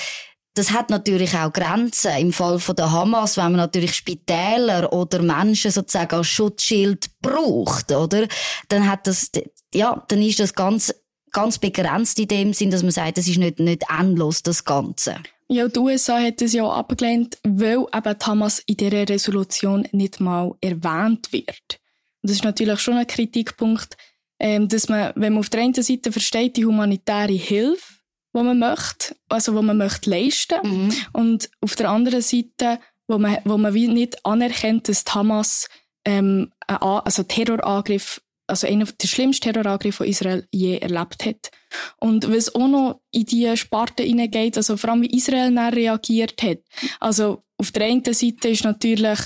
das 0.54 0.70
hat 0.70 0.88
natürlich 0.88 1.36
auch 1.36 1.52
Grenzen. 1.52 2.16
Im 2.16 2.32
Fall 2.32 2.60
von 2.60 2.76
der 2.76 2.92
Hamas, 2.92 3.36
wenn 3.36 3.44
man 3.44 3.56
natürlich 3.56 3.94
Spitäler 3.94 4.92
oder 4.92 5.20
Menschen 5.20 5.72
sozusagen 5.72 6.14
als 6.14 6.28
Schutzschild 6.28 7.10
braucht, 7.20 7.90
oder? 7.90 8.28
Dann 8.68 8.88
hat 8.88 9.06
das, 9.06 9.30
ja, 9.74 10.04
dann 10.08 10.22
ist 10.22 10.38
das 10.38 10.54
ganz, 10.54 10.94
ganz 11.32 11.58
begrenzt 11.58 12.18
in 12.20 12.28
dem 12.28 12.52
Sinn, 12.52 12.70
dass 12.70 12.82
man 12.82 12.92
sagt, 12.92 13.18
das 13.18 13.26
ist 13.26 13.38
nicht, 13.38 13.58
nicht 13.58 13.84
endlos, 13.90 14.42
das 14.42 14.64
Ganze. 14.64 15.16
Ja, 15.48 15.68
die 15.68 15.78
USA 15.78 16.20
hat 16.20 16.40
es 16.40 16.52
ja 16.52 16.66
abgelehnt, 16.66 17.36
weil 17.42 17.86
eben 17.94 18.18
die 18.18 18.24
Hamas 18.24 18.60
in 18.60 18.76
dieser 18.76 19.08
Resolution 19.08 19.86
nicht 19.92 20.20
mal 20.20 20.54
erwähnt 20.60 21.32
wird. 21.32 21.80
Und 22.22 22.30
das 22.30 22.32
ist 22.32 22.44
natürlich 22.44 22.80
schon 22.80 22.96
ein 22.96 23.06
Kritikpunkt, 23.06 23.96
ähm, 24.38 24.68
dass 24.68 24.88
man, 24.88 25.12
wenn 25.16 25.34
man 25.34 25.40
auf 25.40 25.50
der 25.50 25.60
einen 25.60 25.74
Seite 25.74 26.12
versteht, 26.12 26.56
die 26.56 26.64
humanitäre 26.64 27.32
Hilfe, 27.32 27.94
wo 28.34 28.42
man 28.42 28.58
möchte, 28.58 29.16
also 29.28 29.54
wo 29.54 29.62
man 29.62 29.78
möchte 29.78 30.10
leisten. 30.10 30.58
Mhm. 30.62 30.92
Und 31.12 31.50
auf 31.60 31.76
der 31.76 31.88
anderen 31.88 32.20
Seite, 32.20 32.80
wo 33.08 33.16
man, 33.16 33.38
wo 33.44 33.56
man 33.56 33.72
wie 33.72 33.88
nicht 33.88 34.26
anerkennt, 34.26 34.88
dass 34.88 35.04
die 35.04 35.12
Hamas 35.12 35.68
ähm, 36.04 36.52
also 36.66 37.22
Terrorangriff, 37.22 38.20
also 38.46 38.66
einer 38.66 38.84
der 38.84 39.06
schlimmsten 39.06 39.52
Terrorangriffe, 39.52 40.04
die 40.04 40.10
Israel 40.10 40.46
je 40.50 40.78
erlebt 40.78 41.24
hat. 41.24 41.50
Und 41.98 42.30
was 42.30 42.54
auch 42.54 42.68
noch 42.68 43.00
in 43.10 43.24
diese 43.24 43.56
Sparte 43.56 44.02
hineingeht, 44.02 44.56
also 44.56 44.76
vor 44.76 44.90
allem 44.90 45.02
wie 45.02 45.16
Israel 45.16 45.54
dann 45.54 45.72
reagiert 45.72 46.42
hat. 46.42 46.58
Also 47.00 47.44
auf 47.56 47.72
der 47.72 47.86
einen 47.86 48.04
Seite 48.04 48.48
ist 48.48 48.64
natürlich 48.64 49.20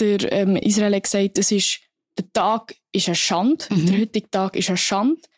der 0.00 0.32
ähm, 0.32 0.56
Israel 0.56 0.94
hat 0.96 1.04
gesagt, 1.04 1.38
es 1.38 1.52
ist 1.52 1.80
der 2.18 2.30
Tag 2.32 2.74
ist 2.92 3.08
ein 3.08 3.14
Schand, 3.14 3.70
mhm. 3.70 3.86
der 3.86 4.00
heutige 4.00 4.30
Tag 4.30 4.56
ist 4.56 4.68
ein 4.68 4.76
Schand. 4.76 5.28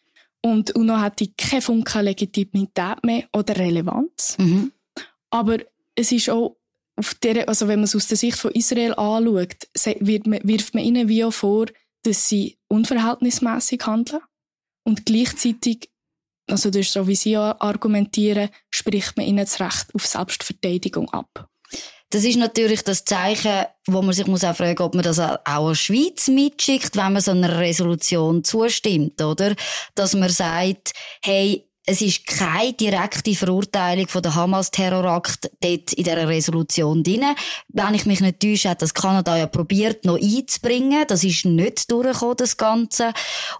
Und 0.45 0.77
UNO 0.77 0.99
hatte 0.99 1.27
keine 1.39 1.63
Funken 1.63 2.05
Legitimität 2.05 3.03
mehr 3.03 3.25
oder 3.33 3.57
Relevanz. 3.57 4.37
Mhm. 4.39 4.73
Aber 5.31 5.57
es 5.95 6.13
ist 6.13 6.29
auch 6.29 6.59
auf 6.97 7.15
der, 7.15 7.49
also 7.49 7.67
wenn 7.67 7.79
man 7.79 7.85
es 7.85 7.97
aus 7.97 8.09
der 8.09 8.19
Sicht 8.19 8.37
von 8.37 8.53
Israel 8.53 8.93
anschaut, 8.95 9.57
wirft 10.01 10.75
man 10.75 10.85
ihnen 10.85 11.09
wie 11.09 11.25
auch 11.25 11.33
vor, 11.33 11.67
dass 12.03 12.29
sie 12.29 12.59
unverhältnismäßig 12.69 13.87
handeln. 13.87 14.21
Und 14.85 15.07
gleichzeitig, 15.07 15.91
also 16.47 16.69
das 16.69 16.81
ist 16.83 16.93
so 16.93 17.09
wie 17.09 17.17
sie 17.17 17.37
argumentieren, 17.39 18.51
spricht 18.69 19.17
man 19.17 19.25
ihnen 19.25 19.39
das 19.39 19.61
Recht 19.61 19.95
auf 19.95 20.07
Selbstverteidigung 20.07 21.09
ab. 21.09 21.49
Das 22.15 22.23
ist 22.23 22.37
natürlich 22.37 22.83
das 22.83 23.05
Zeichen, 23.05 23.65
wo 23.89 24.01
man 24.01 24.15
sich 24.15 24.29
muss 24.29 24.45
auch 24.45 24.55
fragen, 24.55 24.81
ob 24.85 24.95
man 24.95 25.03
das 25.03 25.19
auch 25.19 25.37
als 25.43 25.81
Schweiz 25.81 26.29
mitschickt, 26.29 26.95
wenn 26.95 27.13
man 27.13 27.21
so 27.21 27.33
einer 27.33 27.59
Resolution 27.59 28.45
zustimmt, 28.45 29.21
oder? 29.21 29.57
Dass 29.97 30.15
man 30.15 30.29
sagt, 30.29 30.93
hey, 31.25 31.69
es 31.87 32.01
ist 32.01 32.27
keine 32.27 32.73
direkte 32.73 33.35
Verurteilung 33.35 34.09
von 34.09 34.23
der 34.23 34.35
Hamas-Terrorakt 34.35 35.51
dort 35.61 35.93
in 35.93 36.05
dieser 36.05 36.29
Resolution 36.29 37.03
drin. 37.03 37.25
Wenn 37.69 37.95
ich 37.95 38.07
mich 38.07 38.21
nicht 38.21 38.41
täusche, 38.41 38.71
hat 38.71 38.81
das 38.81 38.95
Kanada 38.95 39.37
ja 39.37 39.47
probiert, 39.47 40.05
noch 40.05 40.19
einzubringen. 40.19 41.05
Das 41.07 41.25
ist 41.25 41.45
nicht 41.45 41.91
durchgekommen, 41.91 42.37
das 42.39 42.57
Ganze. 42.57 43.13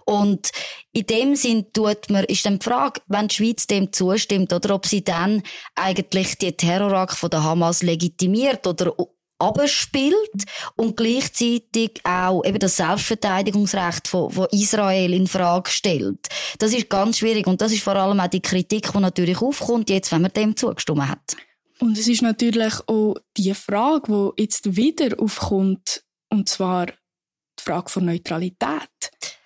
Und 0.05 0.49
in 0.91 1.05
dem 1.05 1.35
Sinn 1.35 1.67
tut 1.71 2.09
man, 2.09 2.23
ist 2.23 2.45
dann 2.45 2.57
die 2.57 2.63
Frage, 2.63 3.01
wenn 3.07 3.27
die 3.27 3.35
Schweiz 3.35 3.67
dem 3.67 3.93
zustimmt, 3.93 4.51
oder 4.53 4.73
ob 4.73 4.87
sie 4.87 5.03
dann 5.03 5.43
eigentlich 5.75 6.37
die 6.39 6.53
Terrorakt 6.53 7.17
von 7.17 7.29
der 7.29 7.43
Hamas 7.43 7.83
legitimiert 7.83 8.65
oder 8.65 8.93
abspielt 9.37 10.45
und 10.75 10.95
gleichzeitig 10.95 12.01
auch 12.03 12.43
eben 12.45 12.59
das 12.59 12.77
Selbstverteidigungsrecht 12.77 14.07
von, 14.07 14.31
von 14.31 14.47
Israel 14.51 15.13
in 15.13 15.27
Frage 15.27 15.69
stellt. 15.69 16.27
Das 16.59 16.73
ist 16.73 16.89
ganz 16.89 17.19
schwierig 17.19 17.47
und 17.47 17.61
das 17.61 17.71
ist 17.71 17.83
vor 17.83 17.95
allem 17.95 18.19
auch 18.19 18.27
die 18.27 18.41
Kritik, 18.41 18.91
die 18.91 18.99
natürlich 18.99 19.41
aufkommt 19.41 19.89
jetzt, 19.89 20.11
wenn 20.11 20.21
man 20.21 20.31
dem 20.31 20.55
zugestimmt 20.55 21.07
hat. 21.07 21.35
Und 21.79 21.97
es 21.97 22.07
ist 22.07 22.21
natürlich 22.21 22.73
auch 22.87 23.15
die 23.35 23.53
Frage, 23.53 24.33
die 24.37 24.41
jetzt 24.41 24.75
wieder 24.75 25.19
aufkommt, 25.19 26.03
und 26.29 26.47
zwar 26.47 26.87
die 26.87 27.63
Frage 27.63 27.89
von 27.89 28.05
Neutralität. 28.05 28.89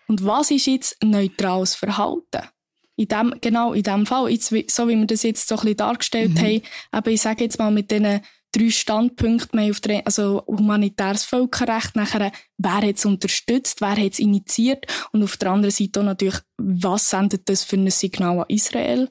Und 0.08 0.24
was 0.25 0.51
ist 0.51 0.67
jetzt 0.67 1.03
neutrales 1.03 1.75
Verhalten? 1.75 2.48
In 2.96 3.08
dem, 3.08 3.36
genau 3.41 3.74
in 3.74 3.84
dem 3.84 4.05
Fall, 4.05 4.29
jetzt, 4.29 4.50
so 4.72 4.88
wie 4.88 4.96
wir 4.96 5.05
das 5.05 5.24
jetzt 5.24 5.48
so 5.48 5.55
ein 5.55 5.62
bisschen 5.62 5.77
dargestellt 5.77 6.34
mhm. 6.36 6.39
haben, 6.39 6.62
aber 6.91 7.12
ich 7.12 7.22
sage 7.22 7.43
jetzt 7.43 7.58
mal 7.58 7.72
mit 7.72 7.89
diesen 7.91 8.22
drei 8.51 8.70
Standpunkte. 8.70 9.58
Wir 9.58 9.72
auf 9.72 9.79
der, 9.79 10.06
also 10.06 10.44
humanitäres 10.48 11.24
Völkerrecht, 11.24 11.96
nachher, 11.96 12.32
wer 12.58 12.75
hat 12.77 12.96
es 12.96 13.06
unterstützt, 13.06 13.82
wer 13.82 13.91
hat 13.91 14.13
es 14.13 14.20
initiiert 14.20 14.86
und 15.12 15.24
auf 15.24 15.38
der 15.38 15.51
anderen 15.51 15.72
Seite 15.72 16.00
auch 16.00 16.06
natürlich, 16.06 16.39
was 16.58 17.10
sendet 17.10 17.48
das 17.50 17.63
für 17.63 17.77
ein 17.77 17.89
Signal 17.89 18.39
an 18.39 18.46
Israel? 18.48 19.10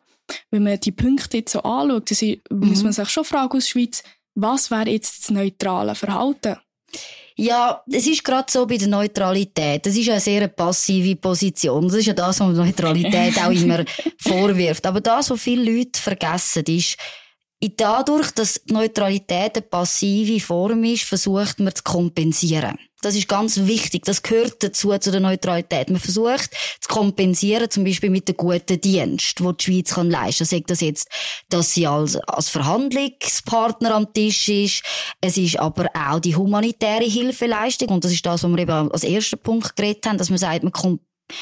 Wenn 0.50 0.64
man 0.64 0.80
die 0.80 0.92
Punkte 0.92 1.38
jetzt 1.38 1.52
so 1.52 1.62
anschaut, 1.62 2.10
dann 2.10 2.38
mhm. 2.50 2.68
muss 2.68 2.82
man 2.82 2.92
sich 2.92 3.08
schon 3.08 3.24
fragen 3.24 3.56
aus 3.56 3.68
Schweiz, 3.68 4.02
was 4.34 4.70
wäre 4.70 4.90
jetzt 4.90 5.24
das 5.24 5.30
neutrale 5.30 5.94
Verhalten? 5.94 6.56
Ja, 7.40 7.82
es 7.90 8.06
ist 8.06 8.24
gerade 8.24 8.50
so 8.50 8.66
bei 8.66 8.76
der 8.76 8.88
Neutralität. 8.88 9.86
Das 9.86 9.96
ist 9.96 10.06
ja 10.06 10.14
eine 10.14 10.20
sehr 10.20 10.48
passive 10.48 11.14
Position. 11.14 11.84
Das 11.86 11.94
ist 11.94 12.06
ja 12.06 12.12
das, 12.12 12.40
was 12.40 12.56
Neutralität 12.56 13.38
auch 13.44 13.52
immer 13.52 13.84
vorwirft. 14.18 14.84
Aber 14.86 15.00
das, 15.00 15.30
was 15.30 15.40
viele 15.40 15.72
Leute 15.72 16.00
vergessen, 16.00 16.64
ist, 16.66 16.96
dadurch, 17.60 18.30
dass 18.32 18.60
Neutralität 18.66 19.56
eine 19.56 19.62
passive 19.62 20.44
Form 20.44 20.84
ist, 20.84 21.04
versucht 21.04 21.58
man 21.58 21.74
zu 21.74 21.82
kompensieren. 21.82 22.78
Das 23.00 23.14
ist 23.14 23.28
ganz 23.28 23.58
wichtig. 23.58 24.04
Das 24.04 24.22
gehört 24.22 24.62
dazu, 24.62 24.96
zu 24.98 25.12
der 25.12 25.20
Neutralität. 25.20 25.88
Man 25.88 26.00
versucht 26.00 26.50
zu 26.80 26.88
kompensieren, 26.88 27.70
zum 27.70 27.84
Beispiel 27.84 28.10
mit 28.10 28.28
dem 28.28 28.36
guten 28.36 28.80
Dienst, 28.80 29.38
den 29.38 29.56
die 29.56 29.64
Schweiz 29.64 29.94
kann 29.94 30.10
leisten 30.10 30.44
kann. 30.44 30.58
Sagt 30.58 30.70
das 30.70 30.80
jetzt, 30.80 31.08
dass 31.48 31.74
sie 31.74 31.86
als, 31.86 32.16
als 32.16 32.48
Verhandlungspartner 32.48 33.94
am 33.94 34.12
Tisch 34.12 34.48
ist. 34.48 34.82
Es 35.20 35.36
ist 35.36 35.60
aber 35.60 35.88
auch 35.94 36.18
die 36.18 36.34
humanitäre 36.34 37.04
Hilfeleistung. 37.04 37.88
Und 37.88 38.04
das 38.04 38.12
ist 38.12 38.26
das, 38.26 38.42
was 38.42 38.50
wir 38.50 38.58
eben 38.58 38.90
als 38.90 39.04
ersten 39.04 39.38
Punkt 39.38 39.76
geredet 39.76 40.04
haben, 40.06 40.18
dass 40.18 40.30
man 40.30 40.38
sagt, 40.38 40.64
man 40.64 40.72
kommt 40.72 41.00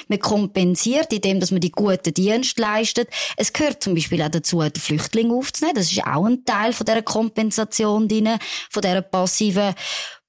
man 0.08 0.18
kompensiert, 0.18 1.12
indem 1.12 1.38
man 1.38 1.60
die 1.60 1.72
guten 1.72 2.14
Dienste 2.14 2.60
leistet. 2.60 3.08
Es 3.36 3.52
gehört 3.52 3.82
zum 3.82 3.94
Beispiel 3.94 4.22
auch 4.22 4.28
dazu, 4.28 4.60
den 4.60 4.80
Flüchtling 4.80 5.30
aufzunehmen. 5.30 5.76
Das 5.76 5.92
ist 5.92 6.04
auch 6.04 6.24
ein 6.24 6.44
Teil 6.44 6.72
von 6.72 6.86
dieser 6.86 7.02
Kompensation 7.02 8.08
drin, 8.08 8.38
von 8.70 8.82
dieser 8.82 9.02
passiven 9.02 9.74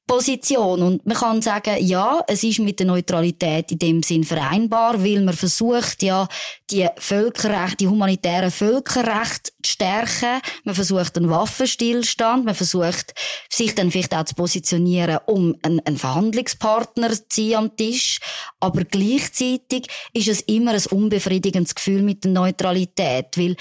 Position. 0.08 0.82
Und 0.82 1.06
man 1.06 1.18
kann 1.18 1.42
sagen, 1.42 1.76
ja, 1.86 2.22
es 2.28 2.44
ist 2.44 2.60
mit 2.60 2.80
der 2.80 2.88
Neutralität 2.88 3.72
in 3.74 3.80
dem 3.80 4.04
Sinn 4.04 4.24
vereinbar, 4.24 5.04
weil 5.04 5.22
man 5.22 5.36
versucht 5.36 6.02
ja, 6.02 6.28
die 6.72 6.88
Völkerrecht, 6.98 7.82
die 7.82 7.88
humanitären 7.88 8.50
Völkerrecht 8.50 9.54
zu 9.62 9.74
stärken. 9.74 10.42
Man 10.64 10.76
versucht 10.76 11.18
einen 11.18 11.30
Waffenstillstand. 11.30 12.46
Man 12.46 12.56
versucht, 12.56 13.14
sich 13.50 13.76
dann 13.76 13.92
vielleicht 13.92 14.16
auch 14.16 14.24
zu 14.24 14.36
positionieren, 14.36 15.20
um 15.26 15.56
ein, 15.62 15.82
ein 15.86 15.98
Verhandlungspartner 15.98 17.12
zu 17.12 17.22
sein 17.30 17.56
am 17.56 17.76
Tisch. 17.76 18.20
Aber 18.62 18.86
gleichzeitig 18.86 19.88
ist 20.14 20.30
es 20.30 20.42
immer 20.42 20.72
ein 20.72 20.86
unbefriedigendes 20.90 21.76
Gefühl 21.76 22.02
mit 22.02 22.24
der 22.24 22.32
Neutralität, 22.32 23.38
weil 23.38 23.56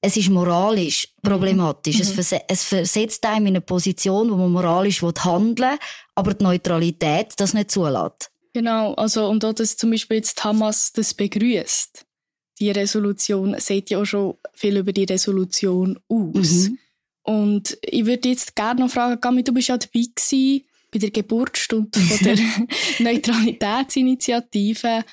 es 0.00 0.16
ist 0.16 0.30
moralisch 0.30 1.08
problematisch. 1.22 1.96
Mhm. 1.96 2.02
Es, 2.02 2.12
vers 2.12 2.34
es, 2.48 2.64
versetzt 2.64 3.24
einem 3.26 3.46
in 3.46 3.52
eine 3.52 3.60
Position, 3.60 4.30
wo 4.30 4.36
man 4.36 4.52
moralisch 4.52 5.02
handeln 5.02 5.58
will, 5.58 5.78
aber 6.14 6.34
die 6.34 6.44
Neutralität 6.44 7.32
das 7.36 7.54
nicht 7.54 7.70
zulässt. 7.70 8.30
Genau, 8.52 8.94
also 8.94 9.28
und 9.28 9.44
auch, 9.44 9.52
dass 9.52 9.76
zum 9.76 9.90
Beispiel 9.90 10.18
jetzt 10.18 10.42
Hamas 10.42 10.92
das 10.92 11.14
begrüßt. 11.14 12.04
Die 12.58 12.70
Resolution 12.70 13.54
sagt 13.58 13.90
ja 13.90 14.00
auch 14.00 14.04
schon 14.04 14.34
viel 14.52 14.76
über 14.76 14.92
die 14.92 15.04
Resolution 15.04 15.98
aus. 16.08 16.68
Mhm. 16.68 16.78
Und 17.22 17.78
ich 17.82 18.06
würde 18.06 18.30
jetzt 18.30 18.56
gerne 18.56 18.80
noch 18.80 18.90
fragen, 18.90 19.20
Gami, 19.20 19.44
du 19.44 19.52
bist 19.52 19.68
ja 19.68 19.78
dabei 19.78 20.06
gewesen 20.14 20.64
bei 20.90 20.98
der 20.98 21.10
Geburtsstunde 21.10 22.00
von 22.00 22.18
der 22.18 22.36
Neutralitätsinitiative. 22.98 25.04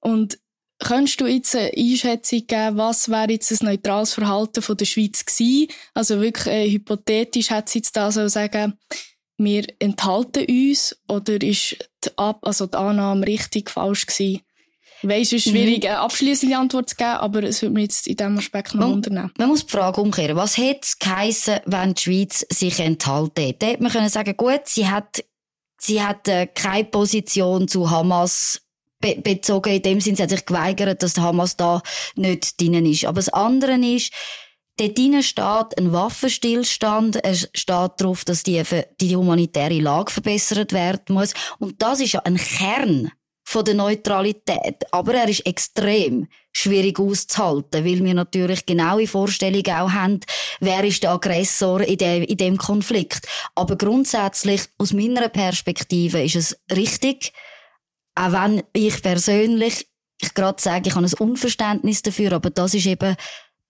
Und 0.00 0.38
Könntest 0.80 1.20
du 1.20 1.26
jetzt 1.26 1.54
eine 1.54 1.70
Einschätzung 1.76 2.46
geben, 2.46 2.76
was 2.76 3.08
wäre 3.08 3.30
jetzt 3.30 3.50
ein 3.52 3.66
neutrales 3.66 4.14
Verhalten 4.14 4.60
von 4.60 4.76
der 4.76 4.84
Schweiz 4.84 5.24
gewesen? 5.24 5.68
Also 5.94 6.20
wirklich 6.20 6.46
äh, 6.46 6.70
hypothetisch 6.70 7.50
hat 7.50 7.68
sie 7.68 7.78
jetzt 7.78 7.96
da 7.96 8.10
so 8.10 8.26
sagen, 8.28 8.74
wir 9.38 9.64
enthalten 9.78 10.44
uns 10.46 10.96
oder 11.08 11.40
ist 11.42 11.76
die, 12.04 12.10
Ab 12.16 12.38
also 12.42 12.66
die 12.66 12.76
Annahme 12.76 13.26
richtig 13.26 13.70
falsch 13.70 14.06
gewesen? 14.06 14.40
Ich 15.02 15.08
weiss, 15.08 15.28
es 15.28 15.44
ist 15.44 15.50
schwierig, 15.50 15.86
eine 15.86 15.98
abschließende 15.98 16.56
Antwort 16.56 16.88
zu 16.88 16.96
geben, 16.96 17.10
aber 17.10 17.42
es 17.42 17.60
würde 17.60 17.74
mich 17.74 17.82
jetzt 17.84 18.06
in 18.06 18.16
diesem 18.16 18.38
Aspekt 18.38 18.74
noch 18.74 18.88
unternehmen. 18.88 19.32
Man 19.36 19.48
muss 19.48 19.66
die 19.66 19.70
Frage 19.70 20.00
umkehren. 20.00 20.36
Was 20.36 20.56
hätte 20.56 20.80
es 20.82 20.98
geheissen, 20.98 21.60
wenn 21.66 21.92
die 21.92 22.02
Schweiz 22.02 22.46
sich 22.50 22.80
enthalten 22.80 23.44
hätte? 23.44 23.66
Hätte 23.66 23.82
man 23.82 23.92
können 23.92 24.08
sagen, 24.08 24.34
gut, 24.36 24.62
sie 24.64 24.88
hat, 24.88 25.22
sie 25.78 26.02
hat 26.02 26.26
äh, 26.28 26.46
keine 26.46 26.84
Position 26.84 27.68
zu 27.68 27.90
Hamas 27.90 28.63
be 29.04 29.20
bezogen. 29.20 29.74
In 29.74 29.82
dem 29.82 30.00
Sinne, 30.00 30.16
sie 30.16 30.22
hat 30.22 30.30
sich 30.30 30.46
geweigert, 30.46 31.02
dass 31.02 31.14
der 31.14 31.24
Hamas 31.24 31.56
da 31.56 31.82
nicht 32.16 32.60
drinnen 32.60 32.86
ist. 32.86 33.04
Aber 33.04 33.16
das 33.16 33.28
andere 33.28 33.74
ist, 33.74 34.12
Dort 34.76 34.98
drinnen 34.98 35.22
steht 35.22 35.78
ein 35.78 35.92
Waffenstillstand. 35.92 37.24
Es 37.24 37.48
steht 37.54 37.92
darauf, 37.98 38.24
dass 38.24 38.42
die, 38.42 38.60
die 39.00 39.14
humanitäre 39.14 39.78
Lage 39.78 40.10
verbessert 40.10 40.72
werden 40.72 41.14
muss. 41.14 41.32
Und 41.60 41.80
das 41.80 42.00
ist 42.00 42.14
ja 42.14 42.22
ein 42.24 42.36
Kern 42.36 43.12
von 43.44 43.64
der 43.64 43.74
Neutralität. 43.74 44.82
Aber 44.90 45.14
er 45.14 45.28
ist 45.28 45.46
extrem 45.46 46.26
schwierig 46.50 46.98
auszuhalten, 46.98 47.84
weil 47.84 48.02
wir 48.04 48.14
natürlich 48.14 48.66
genaue 48.66 49.06
Vorstellungen 49.06 49.70
auch 49.70 49.92
haben, 49.92 50.18
wer 50.58 50.82
ist 50.82 51.04
der 51.04 51.12
Aggressor 51.12 51.80
in 51.82 51.98
dem, 51.98 52.22
in 52.24 52.36
dem 52.36 52.56
Konflikt. 52.56 53.28
Aber 53.54 53.76
grundsätzlich, 53.76 54.62
aus 54.78 54.92
meiner 54.92 55.28
Perspektive, 55.28 56.20
ist 56.20 56.34
es 56.34 56.58
richtig, 56.74 57.32
auch 58.14 58.32
wenn 58.32 58.62
ich 58.72 59.02
persönlich, 59.02 59.86
ich 60.20 60.34
gerade 60.34 60.60
sage, 60.60 60.88
ich 60.88 60.94
habe 60.94 61.06
ein 61.06 61.12
Unverständnis 61.18 62.02
dafür, 62.02 62.32
aber 62.32 62.50
das 62.50 62.74
ist 62.74 62.86
eben 62.86 63.16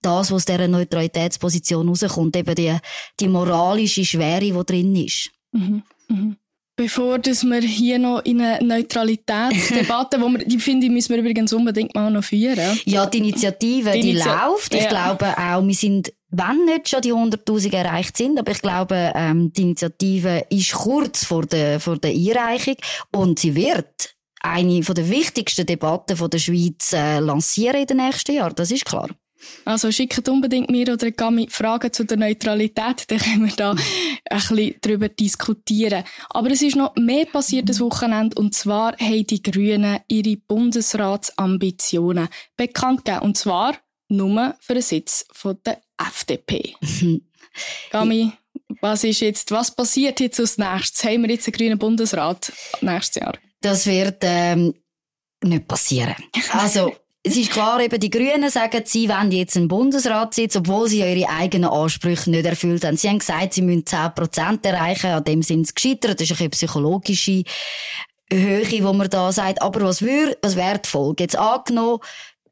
das, 0.01 0.31
was 0.31 0.31
aus 0.31 0.45
dieser 0.45 0.67
Neutralitätsposition 0.67 1.87
rauskommt, 1.89 2.35
eben 2.35 2.55
die, 2.55 2.75
die 3.19 3.27
moralische 3.27 4.05
Schwere, 4.05 4.41
die 4.41 4.65
drin 4.65 4.95
ist. 4.95 5.31
Mhm. 5.51 5.83
Mhm. 6.07 6.37
Bevor 6.77 7.19
dass 7.19 7.43
wir 7.43 7.61
hier 7.61 7.97
noch 7.99 8.19
in 8.25 8.41
eine 8.41 8.63
Neutralitätsdebatte, 8.65 10.19
wo 10.21 10.27
wir, 10.27 10.39
die 10.39 10.59
finde 10.59 10.87
ich, 10.87 10.91
müssen 10.91 11.13
wir 11.13 11.19
übrigens 11.21 11.53
unbedingt 11.53 11.95
mal 11.95 12.11
noch 12.11 12.23
führen. 12.23 12.79
Ja, 12.83 13.05
die 13.05 13.19
Initiative, 13.19 13.91
die, 13.91 14.11
Initi 14.11 14.27
läuft. 14.27 14.73
Ich 14.73 14.83
ja. 14.83 14.89
glaube 14.89 15.37
auch, 15.37 15.65
wir 15.65 15.73
sind, 15.73 16.11
wenn 16.31 16.65
nicht 16.65 16.89
schon 16.89 17.01
die 17.01 17.13
100.000 17.13 17.73
erreicht 17.73 18.17
sind, 18.17 18.37
aber 18.37 18.51
ich 18.51 18.61
glaube, 18.61 19.13
ähm, 19.15 19.53
die 19.53 19.61
Initiative 19.61 20.45
ist 20.49 20.73
kurz 20.73 21.23
vor 21.23 21.45
der, 21.45 21.79
vor 21.79 21.97
der 21.97 22.11
Einreichung 22.11 22.75
und 23.13 23.39
sie 23.39 23.55
wird 23.55 24.14
eine 24.45 24.83
von 24.83 24.95
der 24.95 25.09
wichtigsten 25.09 25.65
Debatten 25.65 26.17
von 26.17 26.29
der 26.29 26.39
Schweiz 26.39 26.93
äh, 26.93 27.19
lancieren 27.19 27.81
in 27.81 27.87
den 27.87 27.97
nächsten 27.97 28.35
Jahren. 28.35 28.55
Das 28.55 28.71
ist 28.71 28.85
klar. 28.85 29.09
Also 29.63 29.91
schickt 29.91 30.27
unbedingt 30.29 30.69
mir 30.69 30.91
oder 30.91 31.11
Gami 31.11 31.47
Fragen 31.49 31.91
zu 31.91 32.05
der 32.05 32.17
Neutralität, 32.17 33.05
dann 33.07 33.19
können 33.19 33.45
wir 33.45 33.55
da 33.55 33.71
ein 33.71 33.77
bisschen 34.29 34.75
darüber 34.81 35.09
diskutieren. 35.09 36.03
Aber 36.29 36.49
es 36.51 36.61
ist 36.61 36.75
noch 36.75 36.95
mehr 36.95 37.25
passiert 37.25 37.69
das 37.69 37.79
Wochenende 37.79 38.39
und 38.39 38.55
zwar 38.55 38.97
haben 38.97 39.27
die 39.27 39.43
Grünen 39.43 39.99
ihre 40.07 40.37
Bundesratsambitionen 40.37 42.29
bekannt 42.55 43.05
gegeben 43.05 43.23
und 43.23 43.37
zwar 43.37 43.75
nur 44.07 44.55
für 44.59 44.73
einen 44.73 44.81
Sitz 44.81 45.25
von 45.31 45.57
der 45.65 45.81
FDP. 45.97 46.75
Gami, 47.91 48.31
was 48.81 49.03
ist 49.03 49.21
jetzt, 49.21 49.51
was 49.51 49.75
passiert 49.75 50.19
jetzt 50.19 50.39
als 50.39 50.57
nächstes? 50.57 51.03
Haben 51.03 51.23
wir 51.23 51.31
jetzt 51.31 51.47
einen 51.47 51.53
grünen 51.53 51.79
Bundesrat 51.79 52.51
nächstes 52.81 53.21
Jahr? 53.21 53.33
Das 53.65 53.87
wird 53.87 54.17
ähm, 54.21 54.75
nicht 55.43 55.67
passieren. 55.67 56.15
Also 56.51 56.93
es 57.23 57.35
ist 57.35 57.49
klar, 57.49 57.79
eben 57.81 57.99
die 57.99 58.11
Grünen 58.11 58.51
sagen, 58.51 58.83
sie 58.85 59.09
wollen 59.09 59.31
jetzt 59.31 59.57
einen 59.57 59.67
Bundesratssitz, 59.67 60.55
obwohl 60.55 60.87
sie 60.87 60.99
ihre 60.99 61.27
eigenen 61.27 61.71
Ansprüche 61.71 62.29
nicht 62.29 62.45
erfüllt 62.45 62.85
haben. 62.85 62.95
Sie 62.95 63.09
haben 63.09 63.17
gesagt, 63.17 63.55
sie 63.55 63.63
müssen 63.63 63.83
10 63.83 64.13
Prozent 64.13 64.65
erreichen, 64.67 65.07
an 65.07 65.23
dem 65.23 65.41
sind 65.41 65.65
sie 65.65 65.73
gescheitert. 65.73 66.21
Das 66.21 66.29
ist 66.29 66.39
eine 66.39 66.51
psychologische 66.51 67.43
Höhe, 68.31 68.83
wo 68.83 68.93
man 68.93 69.09
da 69.09 69.31
sagt. 69.31 69.63
Aber 69.63 69.81
was 69.81 70.03
wäre, 70.03 70.37
was 70.43 70.55
wäre 70.55 70.77
die 70.77 70.87
Folge? 70.87 71.23
Jetzt 71.23 71.35
angenommen, 71.35 72.01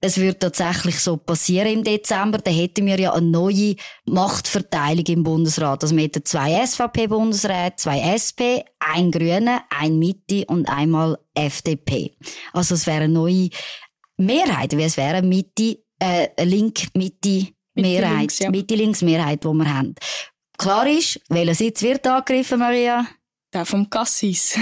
es 0.04 0.18
würde 0.18 0.38
tatsächlich 0.38 1.00
so 1.00 1.16
passieren 1.16 1.70
im 1.70 1.84
Dezember, 1.86 2.40
dann 2.40 2.54
hätten 2.54 2.86
wir 2.86 3.00
ja 3.00 3.14
eine 3.14 3.26
neue 3.26 3.78
Machtverteilung 4.06 5.06
im 5.06 5.24
Bundesrat. 5.24 5.82
Also 5.82 5.96
wir 5.96 6.04
hätten 6.04 6.26
zwei 6.26 6.66
SVP-Bundesräte, 6.66 7.78
zwei 7.78 8.02
SP, 8.12 8.68
ein 8.80 9.12
Grüne, 9.12 9.62
ein 9.70 10.00
Mitte 10.00 10.44
und 10.48 10.68
einmal 10.68 11.18
FDP. 11.34 12.18
Also 12.52 12.76
es 12.76 12.86
wäre 12.86 13.06
eine 13.06 13.14
neue 13.14 13.48
Mehrheit, 14.18 14.76
wie 14.76 14.84
es 14.84 14.98
wäre 14.98 15.22
Mitte, 15.22 15.78
äh, 16.00 16.28
Link-Mitte-Mehrheit, 16.44 18.50
Mitte-Links-Mehrheit, 18.50 19.46
die 19.46 19.48
wir 19.48 19.74
haben. 19.74 19.96
Klar 20.58 20.86
ist, 20.86 21.22
welcher 21.30 21.56
Sitz 21.56 21.82
wird 21.82 22.06
angegriffen, 22.06 22.60
Maria? 22.60 23.08
Der 23.54 23.66
vom 23.66 23.90
Cassis. 23.90 24.58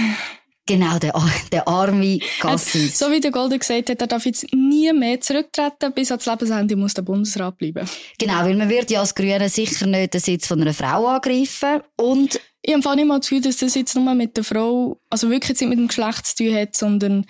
Genau, 0.66 0.98
der, 0.98 1.12
der 1.50 1.66
arme 1.66 2.20
Cassis. 2.38 2.98
So 2.98 3.10
wie 3.10 3.20
der 3.20 3.32
Golden 3.32 3.58
gesagt 3.58 3.90
hat, 3.90 4.00
er 4.00 4.06
darf 4.06 4.24
jetzt 4.26 4.46
nie 4.54 4.92
mehr 4.92 5.20
zurücktreten, 5.20 5.92
bis 5.92 6.10
ans 6.12 6.26
Lebensende 6.26 6.76
muss 6.76 6.94
der 6.94 7.02
Bundesrat 7.02 7.58
bleiben. 7.58 7.88
Genau, 8.18 8.40
weil 8.44 8.54
man 8.54 8.68
wird 8.68 8.90
ja 8.90 9.00
als 9.00 9.14
Grüne 9.14 9.48
sicher 9.48 9.86
nicht 9.86 10.14
den 10.14 10.20
Sitz 10.20 10.46
von 10.46 10.60
einer 10.60 10.72
Frau 10.72 11.06
angreifen 11.08 11.80
und 11.96 12.40
ich 12.64 12.74
habe 12.74 12.94
nicht 12.94 13.08
mal 13.08 13.18
das 13.18 13.28
Gefühl, 13.28 13.42
dass 13.42 13.56
das 13.56 13.74
jetzt 13.74 13.96
nur 13.96 14.14
mit 14.14 14.36
der 14.36 14.44
Frau, 14.44 15.00
also 15.10 15.30
wirklich 15.30 15.60
nicht 15.60 15.68
mit 15.68 15.78
dem 15.78 15.88
Geschlecht 15.88 16.26
zu 16.26 16.44
tun 16.44 16.54
hat, 16.54 16.76
sondern 16.76 17.26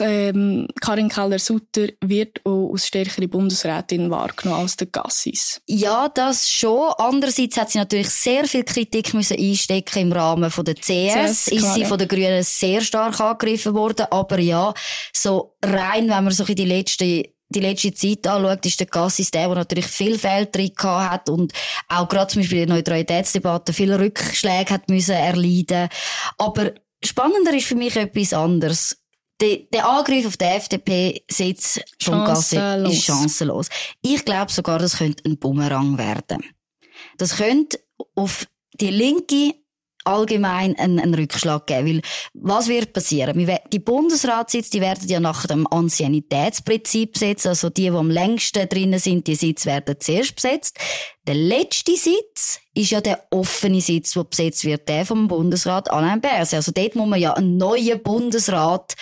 ähm, 0.00 0.68
Karin 0.80 1.08
Keller-Sutter 1.08 1.88
wird 2.00 2.40
auch 2.44 2.70
als 2.72 2.86
stärkere 2.86 3.28
Bundesrätin 3.28 4.10
wahrgenommen 4.10 4.62
als 4.62 4.76
der 4.76 4.88
Gassis. 4.88 5.60
Ja, 5.66 6.08
das 6.08 6.48
schon. 6.48 6.92
Andererseits 6.98 7.56
hat 7.56 7.70
sie 7.70 7.78
natürlich 7.78 8.10
sehr 8.10 8.44
viel 8.46 8.64
Kritik 8.64 9.14
müssen 9.14 9.38
einstecken 9.38 10.00
im 10.00 10.12
Rahmen 10.12 10.50
von 10.50 10.64
der 10.64 10.74
CS. 10.74 10.82
CS 10.82 11.48
ist 11.48 11.74
sie 11.74 11.80
ja. 11.82 11.86
von 11.86 11.98
den 11.98 12.08
Grünen 12.08 12.42
sehr 12.42 12.80
stark 12.80 13.20
angegriffen 13.20 13.74
worden. 13.74 14.06
Aber 14.10 14.38
ja, 14.38 14.74
so 15.12 15.56
rein, 15.64 16.08
wenn 16.08 16.24
man 16.24 16.32
so 16.32 16.44
in 16.44 16.56
die 16.56 16.64
letzte 16.64 17.34
die 17.50 17.60
letzte 17.60 17.94
Zeit 17.94 18.26
anschaut, 18.26 18.66
ist 18.66 18.80
der 18.80 18.86
Gassis 18.86 19.30
der, 19.30 19.46
der 19.46 19.56
natürlich 19.56 19.86
viel 19.86 20.18
Fehltritte 20.18 20.88
hat 20.88 21.28
und 21.28 21.52
auch 21.88 22.08
gerade 22.08 22.32
zum 22.32 22.42
Beispiel 22.42 22.62
in 22.62 22.68
der 22.68 22.76
Neutralitätsdebatte 22.76 23.72
viele 23.72 24.00
Rückschläge 24.00 24.70
hat 24.70 24.88
müssen 24.88 25.14
erleiden. 25.14 25.88
Aber 26.38 26.72
spannender 27.04 27.54
ist 27.54 27.66
für 27.66 27.76
mich 27.76 27.94
etwas 27.94 28.32
anderes 28.32 29.03
der, 29.40 29.88
Angriff 29.88 30.26
auf 30.26 30.36
den 30.36 30.48
FDP-Sitz 30.48 31.80
von 32.02 32.24
Gassi 32.24 32.56
ist 32.88 33.04
chancenlos. 33.04 33.68
Ich 34.02 34.24
glaube 34.24 34.52
sogar, 34.52 34.78
das 34.78 34.98
könnte 34.98 35.24
ein 35.24 35.38
Bumerang 35.38 35.98
werden. 35.98 36.44
Das 37.18 37.36
könnte 37.36 37.80
auf 38.14 38.46
die 38.80 38.90
linke 38.90 39.54
allgemein 40.04 40.76
einen, 40.78 41.00
einen 41.00 41.14
Rückschlag 41.14 41.66
geben. 41.66 41.86
Weil, 41.86 42.02
was 42.34 42.68
wird 42.68 42.92
passieren? 42.92 43.50
Die 43.72 43.78
Bundesratssitze, 43.78 44.70
die 44.70 44.80
werden 44.80 45.08
ja 45.08 45.18
nach 45.18 45.46
dem 45.46 45.66
Anciennitätsprinzip 45.66 47.14
besetzt. 47.14 47.46
Also 47.46 47.70
die, 47.70 47.82
die 47.82 47.90
am 47.90 48.10
längsten 48.10 48.68
drinnen 48.68 49.00
sind, 49.00 49.26
die 49.26 49.34
Sitze 49.34 49.66
werden 49.66 49.96
zuerst 49.98 50.36
besetzt. 50.36 50.78
Der 51.26 51.34
letzte 51.34 51.96
Sitz 51.96 52.60
ist 52.74 52.90
ja 52.90 53.00
der 53.00 53.24
offene 53.30 53.80
Sitz, 53.80 54.12
der 54.12 54.24
besetzt 54.24 54.64
wird, 54.64 54.88
der 54.88 55.06
vom 55.06 55.28
Bundesrat 55.28 55.90
Alain 55.90 56.20
Berset. 56.20 56.54
Also 56.54 56.72
dort 56.72 56.96
muss 56.96 57.08
man 57.08 57.20
ja 57.20 57.32
einen 57.32 57.56
neuen 57.56 58.02
Bundesrat 58.02 58.94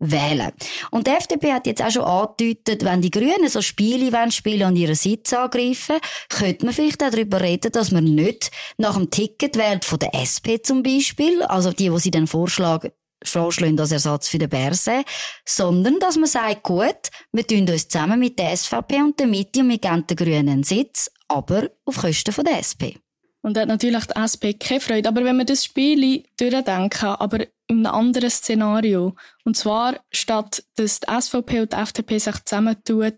wählen. 0.00 0.50
Und 0.90 1.06
die 1.06 1.12
FDP 1.12 1.52
hat 1.52 1.66
jetzt 1.66 1.82
auch 1.82 1.90
schon 1.90 2.04
angedeutet, 2.04 2.84
wenn 2.84 3.02
die 3.02 3.10
Grünen 3.10 3.48
so 3.48 3.62
Spiele 3.62 4.12
wollen 4.12 4.32
spielen 4.32 4.68
und 4.68 4.76
ihren 4.76 4.94
Sitz 4.94 5.32
angreifen, 5.32 5.96
könnte 6.28 6.64
man 6.64 6.74
vielleicht 6.74 7.02
auch 7.04 7.10
darüber 7.10 7.40
reden, 7.40 7.70
dass 7.70 7.92
man 7.92 8.04
nicht 8.04 8.50
nach 8.78 8.96
dem 8.96 9.10
Ticket 9.10 9.56
wählt 9.56 9.84
von 9.84 9.98
der 10.00 10.14
SP 10.16 10.58
zum 10.62 10.82
Beispiel, 10.82 11.42
also 11.42 11.72
die, 11.72 11.92
wo 11.92 11.98
sie 11.98 12.10
dann 12.10 12.26
vorschlagen, 12.26 12.90
vorschlagen 13.22 13.78
als 13.78 13.92
Ersatz 13.92 14.28
für 14.28 14.38
den 14.38 14.48
Berse, 14.48 15.04
sondern 15.44 15.98
dass 16.00 16.16
man 16.16 16.26
sagt, 16.26 16.62
gut, 16.62 17.10
wir 17.32 17.46
tun 17.46 17.68
uns 17.68 17.86
zusammen 17.86 18.18
mit 18.18 18.38
der 18.38 18.56
SVP 18.56 18.96
und 18.96 19.20
der 19.20 19.26
Mitte 19.26 19.60
und 19.60 19.68
wir 19.68 19.78
geben 19.78 20.06
den 20.06 20.16
Grünen 20.16 20.48
einen 20.48 20.64
Sitz, 20.64 21.10
aber 21.28 21.70
auf 21.84 21.98
Kosten 21.98 22.32
von 22.32 22.44
der 22.44 22.58
SP. 22.58 22.98
Und 23.42 23.56
hat 23.56 23.68
natürlich 23.68 24.04
die 24.04 24.16
SP 24.20 24.52
keine 24.52 24.80
Freude. 24.80 25.08
Aber 25.08 25.24
wenn 25.24 25.38
wir 25.38 25.46
das 25.46 25.64
Spiel 25.64 26.24
durchdenken, 26.38 27.08
aber 27.08 27.46
in 27.68 27.86
einem 27.86 27.94
anderen 27.94 28.30
Szenario, 28.30 29.14
und 29.44 29.56
zwar 29.56 29.98
statt, 30.12 30.62
dass 30.76 31.00
die 31.00 31.20
SVP 31.20 31.60
und 31.60 31.72
die 31.72 31.76
FDP 31.76 32.18
sich 32.18 32.44
zusammentun, 32.44 33.12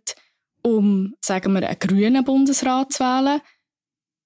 um, 0.62 1.14
sagen 1.20 1.54
wir, 1.54 1.68
einen 1.68 1.78
grünen 1.78 2.24
Bundesrat 2.24 2.92
zu 2.92 3.00
wählen, 3.02 3.40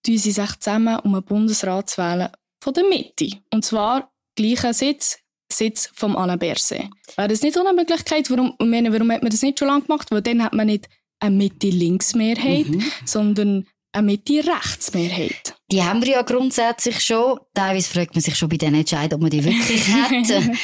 tun 0.05 0.19
sie 0.19 0.33
sich 0.33 0.57
zusammen, 0.61 0.99
um 1.01 1.15
einen 1.15 1.25
Bundesrat 1.25 1.91
zu 1.91 2.03
wählen 2.03 2.29
von 2.61 2.75
der 2.75 2.85
Mitte. 2.85 3.31
Und 3.53 3.65
zwar 3.65 4.13
gleicher 4.35 4.75
Sitz, 4.75 5.19
Sitz 5.51 5.91
vom 5.95 6.17
Alain 6.17 6.39
Berset. 6.39 6.89
Wäre 7.17 7.29
das 7.29 7.43
nicht 7.43 7.57
eine 7.57 7.73
Möglichkeit? 7.73 8.31
Warum, 8.31 8.55
meine, 8.59 8.93
warum 8.93 9.11
hat 9.13 9.23
man 9.23 9.31
das 9.31 9.43
nicht 9.43 9.59
schon 9.59 9.69
lange 9.69 9.83
gemacht? 9.83 10.11
Weil 10.11 10.23
dann 10.23 10.43
hat 10.43 10.53
man 10.53 10.67
nicht 10.67 10.89
eine 11.21 11.37
Mitte-Links-Mehrheit, 11.37 12.67
mhm. 12.67 12.85
sondern 13.05 13.67
eine 13.97 14.07
Mitte-Rechts-Mehrheit. 14.07 15.55
Die 15.71 15.83
haben 15.83 16.03
wir 16.03 16.13
ja 16.13 16.23
grundsätzlich 16.23 17.01
schon. 17.01 17.41
Teilweise 17.55 17.91
fragt 17.91 18.15
man 18.15 18.23
sich 18.23 18.37
schon 18.37 18.49
bei 18.49 18.57
den 18.57 18.75
Entscheidungen, 18.75 19.15
ob 19.15 19.21
man 19.23 19.31
die 19.31 19.45
wirklich 19.45 19.89
hat. 19.95 20.59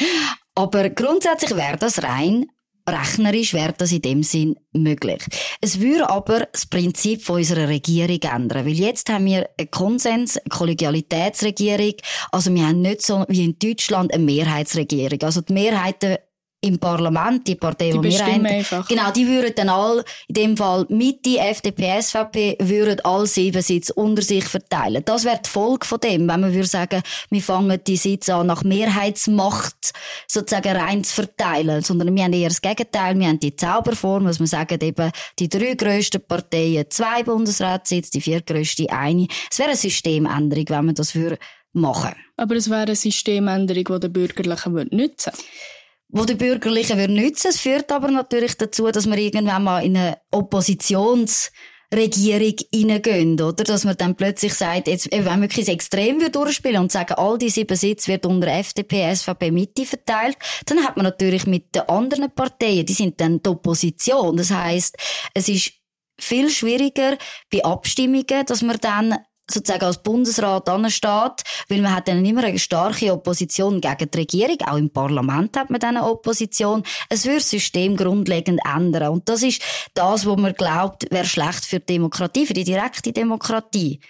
Aber 0.55 0.91
grundsätzlich 0.91 1.57
wäre 1.57 1.79
das 1.79 2.03
rein 2.03 2.47
rechnerisch 2.89 3.55
wäre 3.55 3.75
das 3.77 3.93
in 3.93 4.03
dem 4.03 4.23
Sinn 4.23 4.57
möglich. 4.73 5.23
Es 5.61 5.81
würde 5.81 6.09
aber 6.09 6.49
das 6.53 6.67
Prinzip 6.67 7.23
von 7.23 7.37
unserer 7.37 7.69
Regierung 7.69 8.21
ändern, 8.23 8.67
weil 8.67 8.73
jetzt 8.73 9.09
haben 9.09 9.27
wir 9.27 9.49
einen 9.59 9.71
Konsens, 9.71 10.37
eine 10.37 10.49
Kollegialitätsregierung, 10.49 11.95
also 12.33 12.53
wir 12.53 12.67
haben 12.67 12.83
nicht 12.83 13.03
so 13.03 13.25
wie 13.29 13.45
in 13.45 13.59
Deutschland 13.59 14.13
eine 14.13 14.25
Mehrheitsregierung. 14.25 15.23
Also 15.23 15.43
die 15.43 15.53
Mehrheiten 15.53 16.19
im 16.65 16.79
Parlament, 16.79 17.47
die 17.49 17.57
Partei, 17.57 17.91
die, 17.91 17.99
die 17.99 18.11
wir 18.11 18.25
haben, 18.25 18.47
einfach. 18.47 18.87
genau, 18.87 19.11
die 19.11 19.27
würden 19.27 19.53
dann 19.57 19.69
all, 19.69 20.05
in 20.29 20.35
dem 20.35 20.57
Fall 20.57 20.87
Mitte, 20.89 21.39
FDP, 21.39 22.01
SVP, 22.01 22.57
würden 22.61 23.01
all 23.01 23.27
sieben 23.27 23.61
Sitze 23.61 23.93
unter 23.95 24.23
sich 24.23 24.45
verteilen. 24.45 25.03
Das 25.05 25.25
wäre 25.25 25.41
die 25.45 25.51
Folge 25.51 25.85
von 25.85 25.99
dem, 25.99 26.29
wenn 26.29 26.41
man 26.41 26.55
würde 26.55 26.69
sagen, 26.69 27.03
wir 27.31 27.43
fangen 27.43 27.81
die 27.85 27.97
Sitze 27.97 28.37
an, 28.37 28.47
nach 28.47 28.63
Mehrheitsmacht 28.63 29.93
sozusagen 30.29 30.77
rein 30.77 31.03
zu 31.03 31.15
verteilen, 31.15 31.83
sondern 31.83 32.15
wir 32.15 32.23
haben 32.23 32.33
eher 32.33 32.49
das 32.49 32.63
Gegenteil, 32.63 33.19
wir 33.19 33.27
haben 33.27 33.41
die 33.41 33.57
Zauberform, 33.57 34.25
was 34.27 34.39
man 34.39 34.47
sagen, 34.47 34.79
eben 34.81 35.11
die 35.41 35.49
drei 35.49 35.75
grössten 35.75 36.25
Parteien 36.25 36.87
zwei 36.91 37.25
Bundesratssitze, 37.25 38.13
die 38.13 38.21
vier 38.21 38.41
grösste 38.41 38.89
eine. 38.91 39.27
Es 39.51 39.59
wäre 39.59 39.71
eine 39.71 39.77
Systemänderung, 39.77 40.69
wenn 40.69 40.87
man 40.87 40.95
das 40.95 41.17
würde 41.17 41.39
machen. 41.73 42.15
Aber 42.37 42.55
es 42.55 42.71
wäre 42.71 42.83
eine 42.83 42.95
Systemänderung, 42.95 43.85
die 43.85 44.01
der 44.01 44.09
Bürgerlichen 44.09 44.89
nützen 44.93 45.33
würde 45.33 45.82
wo 46.13 46.25
die 46.27 46.35
Bürgerlichen 46.35 46.99
würden 46.99 47.17
nützen. 47.17 47.49
Es 47.49 47.59
führt 47.59 47.91
aber 47.91 48.11
natürlich 48.11 48.57
dazu, 48.57 48.91
dass 48.91 49.07
wir 49.07 49.17
irgendwann 49.17 49.65
mal 49.65 49.83
in 49.83 49.97
eine 49.97 50.19
Oppositionsregierung 50.31 52.57
hineingehen, 52.73 53.41
oder? 53.41 53.65
Dass 53.65 53.85
man 53.85 53.97
dann 53.97 54.15
plötzlich 54.15 54.53
sagt, 54.53 54.89
jetzt, 54.89 55.11
wenn 55.11 55.25
wir 55.25 55.41
wirklich 55.41 55.65
das 55.65 55.75
Extrem 55.75 56.21
durchspielen 56.31 56.83
und 56.83 56.93
sagen, 56.93 57.15
all 57.15 57.39
die 57.39 57.49
sieben 57.49 57.77
Sitze 57.77 58.13
wird 58.13 58.27
unter 58.27 58.49
FDP, 58.49 59.15
SVP, 59.15 59.51
Mitte 59.51 59.87
verteilt, 59.87 60.37
dann 60.67 60.85
hat 60.85 60.97
man 60.97 61.05
natürlich 61.05 61.47
mit 61.47 61.75
den 61.75 61.89
anderen 61.89 62.31
Parteien, 62.31 62.85
die 62.85 62.93
sind 62.93 63.19
dann 63.21 63.43
die 63.43 63.49
Opposition. 63.49 64.37
Das 64.37 64.51
heißt, 64.51 64.95
es 65.33 65.49
ist 65.49 65.73
viel 66.21 66.51
schwieriger 66.51 67.17
bei 67.51 67.65
Abstimmungen, 67.65 68.45
dass 68.47 68.61
man 68.61 68.77
dann 68.81 69.17
sozusagen 69.51 69.85
als 69.85 70.03
Bundesrat 70.03 70.69
ansteht, 70.69 71.43
weil 71.69 71.81
man 71.81 71.95
hat 71.95 72.09
dann 72.09 72.25
immer 72.25 72.45
eine 72.45 72.59
starke 72.59 73.13
Opposition 73.13 73.81
gegen 73.81 74.11
die 74.11 74.19
Regierung, 74.19 74.61
auch 74.67 74.77
im 74.77 74.91
Parlament 74.91 75.57
hat 75.57 75.71
man 75.71 75.81
dann 75.81 75.97
eine 75.97 76.07
Opposition. 76.07 76.83
Es 77.09 77.25
würde 77.25 77.39
das 77.39 77.51
System 77.51 77.97
grundlegend 77.97 78.61
ändern 78.65 79.13
und 79.13 79.29
das 79.29 79.43
ist 79.43 79.63
das, 79.95 80.27
was 80.27 80.37
man 80.37 80.55
glaubt, 80.55 81.11
wäre 81.11 81.27
schlecht 81.27 81.65
für 81.65 81.81
die 81.81 81.95
Demokratie, 81.95 82.47
für 82.47 82.55
die 82.55 82.65
direkte 82.65 83.13
Demokratie. 83.13 84.01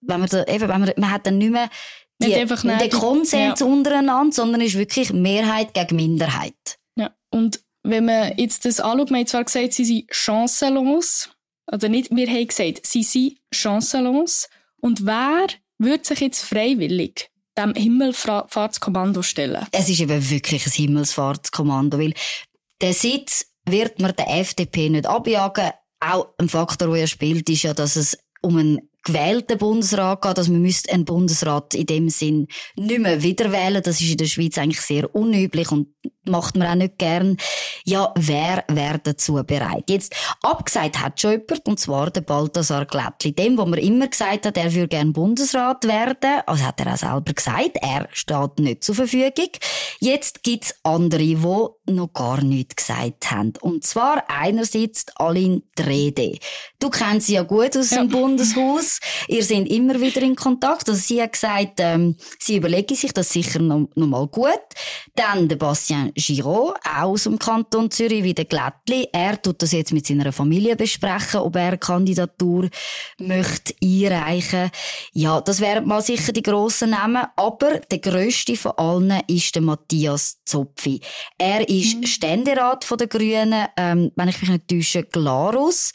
Wenn 0.00 0.20
man 0.20 0.28
da, 0.28 0.44
eben, 0.44 0.68
wenn 0.68 0.80
man, 0.80 0.92
man 0.96 1.10
hat 1.10 1.26
dann 1.26 1.38
nicht 1.38 1.52
mehr 1.52 1.68
die, 2.22 2.28
nicht 2.28 2.80
den 2.80 2.90
Konsens 2.90 3.60
ja. 3.60 3.66
untereinander, 3.66 4.32
sondern 4.32 4.60
ist 4.60 4.76
wirklich 4.76 5.12
Mehrheit 5.12 5.74
gegen 5.74 5.96
Minderheit. 5.96 6.78
Ja, 6.96 7.10
und 7.30 7.60
wenn 7.82 8.04
man 8.04 8.36
jetzt 8.36 8.64
das 8.64 8.80
anschaut, 8.80 9.10
man 9.10 9.20
hat 9.20 9.28
zwar 9.28 9.44
gesagt, 9.44 9.72
sie 9.72 9.84
sind 9.84 10.04
chancenlos, 10.10 11.30
oder 11.70 11.88
nicht, 11.88 12.14
wir 12.14 12.28
haben 12.28 12.46
gesagt, 12.46 12.86
sie 12.86 13.02
sind 13.02 13.38
chancenlos, 13.52 14.48
und 14.82 15.06
wer 15.06 15.46
würde 15.78 16.04
sich 16.04 16.20
jetzt 16.20 16.44
freiwillig 16.44 17.30
dem 17.56 17.74
Himmelfahrtskommando 17.74 19.22
stellen? 19.22 19.66
Es 19.72 19.88
ist 19.88 20.00
eben 20.00 20.30
wirklich 20.30 20.66
ein 20.66 20.72
Himmelsfahrtskommando, 20.72 21.98
weil 21.98 22.14
der 22.80 22.92
Sitz 22.92 23.46
wird 23.64 24.00
man 24.00 24.14
der 24.16 24.28
FDP 24.40 24.90
nicht 24.90 25.06
abjagen. 25.06 25.70
Auch 26.00 26.28
ein 26.38 26.48
Faktor, 26.48 26.88
der 26.88 26.96
ja 26.98 27.06
spielt, 27.06 27.48
ist 27.48 27.62
ja, 27.62 27.74
dass 27.74 27.94
es 27.94 28.18
um 28.40 28.56
einen 28.56 28.90
gewählten 29.04 29.58
Bundesrat 29.58 30.22
geht. 30.22 30.38
Also 30.38 30.50
man 30.52 30.62
einen 30.90 31.04
Bundesrat 31.04 31.74
in 31.74 31.86
dem 31.86 32.08
Sinn 32.08 32.48
nicht 32.74 33.00
mehr 33.00 33.22
wiederwählen. 33.22 33.82
Das 33.82 34.00
ist 34.00 34.10
in 34.10 34.16
der 34.16 34.26
Schweiz 34.26 34.58
eigentlich 34.58 34.80
sehr 34.80 35.14
unüblich 35.14 35.70
und 35.70 35.88
macht 36.24 36.56
man 36.56 36.68
auch 36.68 36.74
nicht 36.74 36.98
gern. 36.98 37.36
Ja, 37.84 38.12
wer 38.16 38.64
wäre 38.68 39.00
dazu 39.02 39.34
bereit? 39.44 39.84
Jetzt, 39.88 40.14
abgesagt 40.42 41.00
hat 41.00 41.20
schon 41.20 41.32
jemand, 41.32 41.66
und 41.66 41.80
zwar 41.80 42.10
der 42.10 42.20
Balthasar 42.20 42.86
Glättli. 42.86 43.32
Dem, 43.32 43.58
wo 43.58 43.64
man 43.64 43.78
immer 43.78 44.08
gesagt 44.08 44.46
hat, 44.46 44.56
er 44.56 44.72
würde 44.72 44.88
gern 44.88 45.12
Bundesrat 45.12 45.84
werden, 45.84 46.42
also 46.46 46.64
hat 46.64 46.80
er 46.80 46.92
auch 46.92 46.96
selber 46.96 47.32
gesagt, 47.32 47.78
er 47.80 48.08
steht 48.12 48.58
nicht 48.58 48.84
zur 48.84 48.94
Verfügung. 48.94 49.50
Jetzt 50.00 50.42
gibt's 50.42 50.74
andere, 50.82 51.18
die 51.18 51.36
noch 51.86 52.12
gar 52.12 52.42
nichts 52.42 52.76
gesagt 52.76 53.30
haben. 53.30 53.52
Und 53.60 53.84
zwar 53.84 54.24
einerseits 54.28 55.06
Aline 55.16 55.62
Drede. 55.74 56.38
Du 56.78 56.90
kennst 56.90 57.26
sie 57.26 57.34
ja 57.34 57.42
gut 57.42 57.76
aus 57.76 57.90
ja. 57.90 57.98
dem 57.98 58.08
Bundeshaus. 58.08 59.00
Ihr 59.28 59.44
seid 59.44 59.68
immer 59.68 60.00
wieder 60.00 60.22
in 60.22 60.36
Kontakt. 60.36 60.88
Also 60.88 61.00
sie 61.00 61.22
hat 61.22 61.32
gesagt, 61.32 61.74
ähm, 61.78 62.16
sie 62.38 62.56
überlege 62.56 62.94
sich 62.94 63.12
das 63.12 63.30
sicher 63.30 63.60
noch, 63.60 63.88
noch 63.94 64.06
mal 64.06 64.26
gut. 64.26 64.60
Dann 65.14 65.48
der 65.48 65.56
Bastien 65.56 66.11
Giraud, 66.14 66.74
auch 66.84 67.12
aus 67.12 67.24
dem 67.24 67.38
Kanton 67.38 67.90
Zürich, 67.90 68.22
wie 68.24 68.34
der 68.34 68.44
Glättli. 68.44 69.08
Er 69.12 69.40
tut 69.40 69.62
das 69.62 69.72
jetzt 69.72 69.92
mit 69.92 70.06
seiner 70.06 70.32
Familie 70.32 70.76
besprechen, 70.76 71.40
ob 71.40 71.56
er 71.56 71.68
eine 71.68 71.78
Kandidatur 71.78 72.68
möchte 73.18 73.74
einreichen. 73.82 74.70
Ja, 75.12 75.40
das 75.40 75.60
wären 75.60 75.86
mal 75.86 76.02
sicher 76.02 76.32
die 76.32 76.42
grossen 76.42 76.90
Namen. 76.90 77.26
Aber 77.36 77.78
der 77.78 77.98
grösste 77.98 78.56
von 78.56 78.72
allen 78.72 79.22
ist 79.26 79.54
der 79.54 79.62
Matthias 79.62 80.38
Zopfi. 80.44 81.00
Er 81.38 81.68
ist 81.68 81.96
mhm. 81.96 82.06
Ständerat 82.06 82.86
der 82.98 83.06
Grünen, 83.06 83.66
ähm, 83.76 84.12
wenn 84.16 84.28
ich 84.28 84.40
mich 84.40 84.50
nicht 84.50 84.68
täusche, 84.68 85.04
Glarus. 85.04 85.92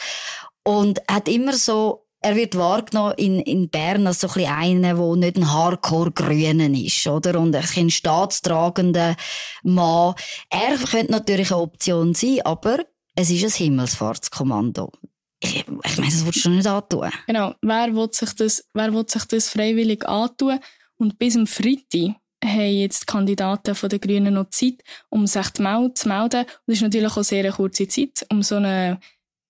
Und 0.63 0.99
hat 1.09 1.29
immer 1.29 1.53
so 1.53 2.06
er 2.21 2.35
wird 2.35 2.57
wahrgenommen 2.57 3.13
in, 3.17 3.39
in 3.39 3.69
Bern 3.69 4.07
als 4.07 4.21
so 4.21 4.27
ein 4.29 4.45
einer, 4.45 4.95
der 4.95 5.15
nicht 5.15 5.37
ein 5.37 5.51
Hardcore-Grünen 5.51 6.73
ist, 6.73 7.05
oder? 7.07 7.39
Und 7.39 7.55
ein 7.55 7.89
staatstragender 7.89 9.15
Mann. 9.63 10.15
Er 10.49 10.77
könnte 10.77 11.11
natürlich 11.11 11.51
eine 11.51 11.61
Option 11.61 12.13
sein, 12.13 12.41
aber 12.43 12.79
es 13.15 13.29
ist 13.29 13.43
ein 13.43 13.51
Himmelsfahrtskommando. 13.51 14.91
Ich, 15.39 15.57
ich 15.57 15.97
meine, 15.97 16.11
das 16.11 16.25
würdest 16.25 16.45
du 16.45 16.49
nicht 16.49 16.67
antun. 16.67 17.09
Genau. 17.27 17.53
Wer 17.61 17.93
will 17.93 18.09
sich 18.11 18.33
das, 18.33 18.65
wer 18.73 18.93
will 18.93 19.07
sich 19.07 19.25
das 19.25 19.49
freiwillig 19.49 20.07
antun? 20.07 20.59
Und 20.97 21.19
bis 21.19 21.33
zum 21.33 21.45
Freitag 21.45 22.15
haben 22.43 22.71
jetzt 22.71 23.01
die 23.01 23.05
Kandidaten 23.05 23.75
von 23.75 23.89
den 23.89 24.01
Grünen 24.01 24.33
noch 24.33 24.49
Zeit, 24.49 24.83
um 25.09 25.27
sich 25.27 25.53
zu 25.53 25.61
melden. 25.61 25.95
Und 25.95 26.33
das 26.33 26.45
ist 26.65 26.81
natürlich 26.81 27.15
auch 27.15 27.23
sehr 27.23 27.43
eine 27.43 27.51
kurze 27.51 27.87
Zeit, 27.87 28.25
um 28.31 28.41
so 28.41 28.55
eine 28.55 28.99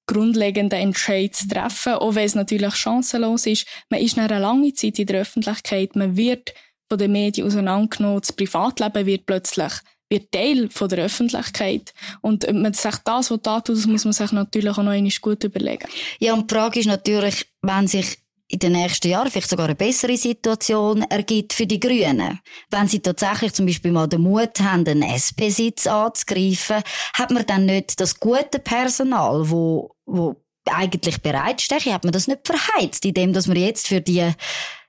grundlegenden 0.08 0.80
Entscheid 0.80 1.36
zu 1.36 1.48
treffen, 1.48 1.94
auch 1.94 2.16
wenn 2.16 2.26
es 2.26 2.36
natürlich 2.36 2.76
chancenlos 2.76 3.46
ist. 3.46 3.68
Man 3.90 4.02
ist 4.02 4.18
nach 4.18 4.26
einer 4.26 4.40
langen 4.40 4.76
Zeit 4.76 4.98
in 5.00 5.06
der 5.06 5.22
Öffentlichkeit, 5.22 5.96
man 5.96 6.18
wird 6.18 6.54
von 6.90 6.98
den 6.98 7.12
Medien 7.12 7.46
auseinandergenommen, 7.46 8.22
das 8.22 8.34
Privatleben 8.34 9.06
wird 9.06 9.26
plötzlich 9.26 9.74
wird 10.10 10.32
Teil 10.32 10.70
von 10.70 10.90
der 10.90 11.06
Öffentlichkeit. 11.06 11.94
Und 12.22 12.50
man 12.54 12.74
sich 12.74 12.96
das, 13.04 13.30
was 13.30 13.42
da 13.42 13.60
tut, 13.60 13.78
das 13.78 13.86
muss 13.86 14.06
man 14.06 14.14
sich 14.14 14.32
natürlich 14.32 14.72
auch 14.72 14.78
noch 14.78 14.92
einmal 14.92 15.12
gut 15.22 15.44
überlegen. 15.44 15.88
Ja, 16.20 16.34
und 16.34 16.50
die 16.50 16.56
Frage 16.56 16.80
ist 16.80 16.86
natürlich, 16.86 17.46
wenn 17.62 17.88
sich 17.88 18.18
in 18.50 18.60
den 18.60 18.72
nächsten 18.74 19.10
Jahren 19.10 19.30
vielleicht 19.30 19.50
sogar 19.50 19.66
eine 19.66 19.76
bessere 19.76 20.16
Situation 20.16 21.02
ergibt 21.04 21.52
für 21.52 21.68
die 21.68 21.80
Grünen. 21.80 22.40
Wenn 22.70 22.88
sie 22.88 23.02
tatsächlich 23.02 23.54
zum 23.54 23.66
Beispiel 23.66 23.92
mal 23.92 24.08
den 24.08 24.22
Mut 24.22 24.62
haben, 24.62 24.88
einen 24.88 25.04
SP-Sitz 25.04 25.86
anzugreifen, 25.86 26.82
hat 27.14 27.32
man 27.32 27.46
dann 27.46 27.66
nicht 27.66 28.00
das 28.00 28.18
gute 28.18 28.60
Personal, 28.60 29.50
wo, 29.50 29.92
wo 30.08 30.44
eigentlich 30.66 31.22
bereitsteht, 31.22 31.86
hat 31.86 32.04
man 32.04 32.14
das 32.14 32.28
nicht 32.28 32.46
verheizt, 32.46 33.06
indem 33.06 33.34
dass 33.34 33.48
man 33.48 33.58
jetzt 33.58 33.88
für 33.88 34.02
die 34.02 34.32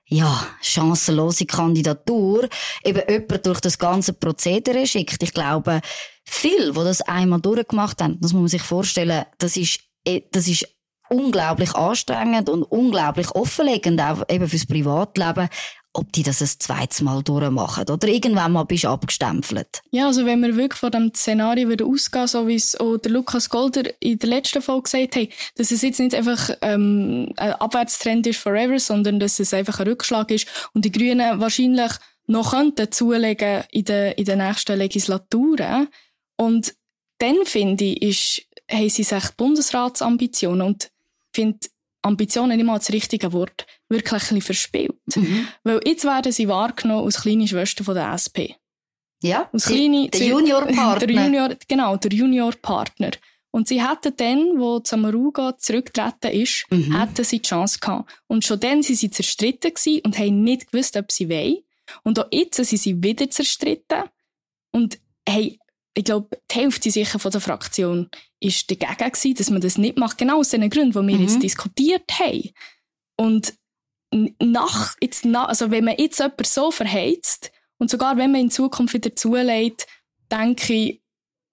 ja, 0.09 0.47
chancenlose 0.61 1.45
Kandidatur 1.45 2.49
eben 2.83 3.01
jemand 3.07 3.45
durch 3.45 3.61
das 3.61 3.77
ganze 3.77 4.13
Prozedere 4.13 4.87
schickt. 4.87 5.21
Ich 5.21 5.33
glaube, 5.33 5.81
viel, 6.25 6.75
wo 6.75 6.83
das 6.83 7.01
einmal 7.01 7.39
durchgemacht 7.39 8.01
haben, 8.01 8.19
das 8.19 8.33
muss 8.33 8.41
man 8.41 8.47
sich 8.49 8.63
vorstellen, 8.63 9.25
das 9.37 9.55
ist, 9.55 9.81
eh, 10.05 10.21
das 10.31 10.47
ist 10.47 10.67
unglaublich 11.09 11.75
anstrengend 11.75 12.49
und 12.49 12.63
unglaublich 12.63 13.31
offenlegend, 13.31 14.01
auch 14.01 14.23
eben 14.29 14.47
fürs 14.47 14.65
Privatleben, 14.65 15.49
ob 15.93 16.11
die 16.13 16.23
das 16.23 16.41
ein 16.41 16.47
zweites 16.47 17.01
Mal 17.01 17.23
durchmachen. 17.23 17.89
Oder 17.89 18.07
irgendwann 18.07 18.51
mal 18.51 18.63
bist 18.63 18.83
du 18.83 18.89
abgestempelt. 18.89 19.81
Ja, 19.91 20.07
also 20.07 20.25
wenn 20.25 20.41
wir 20.41 20.55
wirklich 20.55 20.79
von 20.79 20.91
dem 20.91 21.13
Szenario 21.13 21.69
wieder 21.69 21.85
ausgehen, 21.85 22.27
so 22.27 22.47
wie 22.47 22.55
es 22.55 22.79
auch 22.79 22.97
der 22.97 23.11
Lukas 23.11 23.49
Golder 23.49 23.83
in 23.99 24.19
der 24.19 24.29
letzten 24.29 24.61
Folge 24.61 24.83
gesagt 24.83 25.15
hat, 25.15 25.29
dass 25.55 25.71
es 25.71 25.81
jetzt 25.81 25.99
nicht 25.99 26.13
einfach 26.13 26.51
ähm, 26.61 27.33
ein 27.37 27.53
Abwärtstrend 27.53 28.27
ist 28.27 28.39
forever, 28.39 28.79
sondern 28.79 29.19
dass 29.19 29.39
es 29.39 29.53
einfach 29.53 29.79
ein 29.79 29.87
Rückschlag 29.87 30.29
ist 30.31 30.47
und 30.73 30.85
die 30.85 30.91
Grünen 30.91 31.39
wahrscheinlich 31.39 31.91
noch 32.27 32.51
könnten 32.51 32.91
zulegen 32.91 33.63
in 33.71 33.85
den, 33.85 34.13
in 34.13 34.25
den 34.25 34.37
nächsten 34.37 34.77
Legislaturen. 34.77 35.87
Und 36.37 36.75
dann, 37.17 37.37
finde 37.45 37.85
ich, 37.85 38.01
ist, 38.01 38.41
haben 38.71 38.89
sie 38.89 39.03
sich 39.03 39.31
Bundesratsambitionen 39.35 40.61
und 40.61 40.91
finde 41.33 41.67
Ambitionen 42.01 42.57
nicht 42.57 42.65
mal 42.65 42.77
das 42.77 42.91
richtige 42.91 43.33
Wort, 43.33 43.65
wirklich 43.89 44.13
ein 44.13 44.19
bisschen 44.19 44.41
verspielt. 44.41 45.15
Mhm. 45.15 45.47
Weil 45.63 45.81
jetzt 45.85 46.05
werden 46.05 46.31
sie 46.31 46.47
wahrgenommen 46.47 47.05
als 47.05 47.21
kleine 47.21 47.47
Schwester 47.47 47.83
von 47.83 47.95
der 47.95 48.13
SP. 48.15 48.55
Ja, 49.21 49.49
als 49.51 49.65
kleine, 49.65 50.09
der 50.09 50.27
Juniorpartner. 50.27 51.23
Junior, 51.23 51.49
genau, 51.67 51.97
der 51.97 52.11
Juniorpartner. 52.11 53.11
Und 53.51 53.67
sie 53.67 53.85
hätten 53.85 54.15
dann, 54.15 54.59
wo 54.59 54.79
Samaruga 54.83 55.57
zurückgetreten 55.57 56.31
ist, 56.31 56.65
mhm. 56.69 56.97
hätten 56.97 57.23
sie 57.23 57.39
die 57.39 57.47
Chance 57.47 57.79
gehabt. 57.79 58.11
Und 58.27 58.45
schon 58.45 58.59
dann 58.59 58.83
sind 58.83 58.97
sie 58.97 59.09
zerstritten 59.09 59.73
gewesen 59.73 60.01
und 60.05 60.17
haben 60.17 60.43
nicht 60.43 60.71
gewusst, 60.71 60.95
ob 60.95 61.11
sie 61.11 61.29
wollen. 61.29 61.57
Und 62.03 62.19
auch 62.19 62.27
jetzt 62.31 62.57
sind 62.57 62.77
sie 62.77 63.03
wieder 63.03 63.29
zerstritten 63.29 64.03
und 64.71 64.99
haben 65.27 65.57
ich 65.99 66.05
glaube, 66.05 66.29
die 66.49 66.55
Hälfte 66.55 66.89
sicher 66.89 67.19
von 67.19 67.31
der 67.31 67.41
Fraktion 67.41 68.09
ist 68.39 68.71
dagegen 68.71 69.11
gewesen, 69.11 69.35
dass 69.35 69.49
man 69.49 69.59
das 69.59 69.77
nicht 69.77 69.97
macht, 69.97 70.17
genau 70.17 70.39
aus 70.39 70.49
den 70.49 70.69
Gründen, 70.69 70.91
die 70.91 71.07
wir 71.07 71.17
mhm. 71.17 71.23
jetzt 71.23 71.43
diskutiert 71.43 72.09
haben. 72.19 72.51
Und 73.17 73.53
nach, 74.41 74.95
jetzt 75.01 75.25
nach, 75.25 75.49
also 75.49 75.71
wenn 75.71 75.83
man 75.83 75.95
jetzt 75.97 76.19
jemanden 76.19 76.45
so 76.45 76.71
verheizt, 76.71 77.51
und 77.79 77.89
sogar 77.89 78.15
wenn 78.17 78.31
man 78.31 78.41
in 78.41 78.51
Zukunft 78.51 78.93
wieder 78.93 79.13
zulädt, 79.13 79.87
denke 80.31 80.73
ich, 80.73 81.01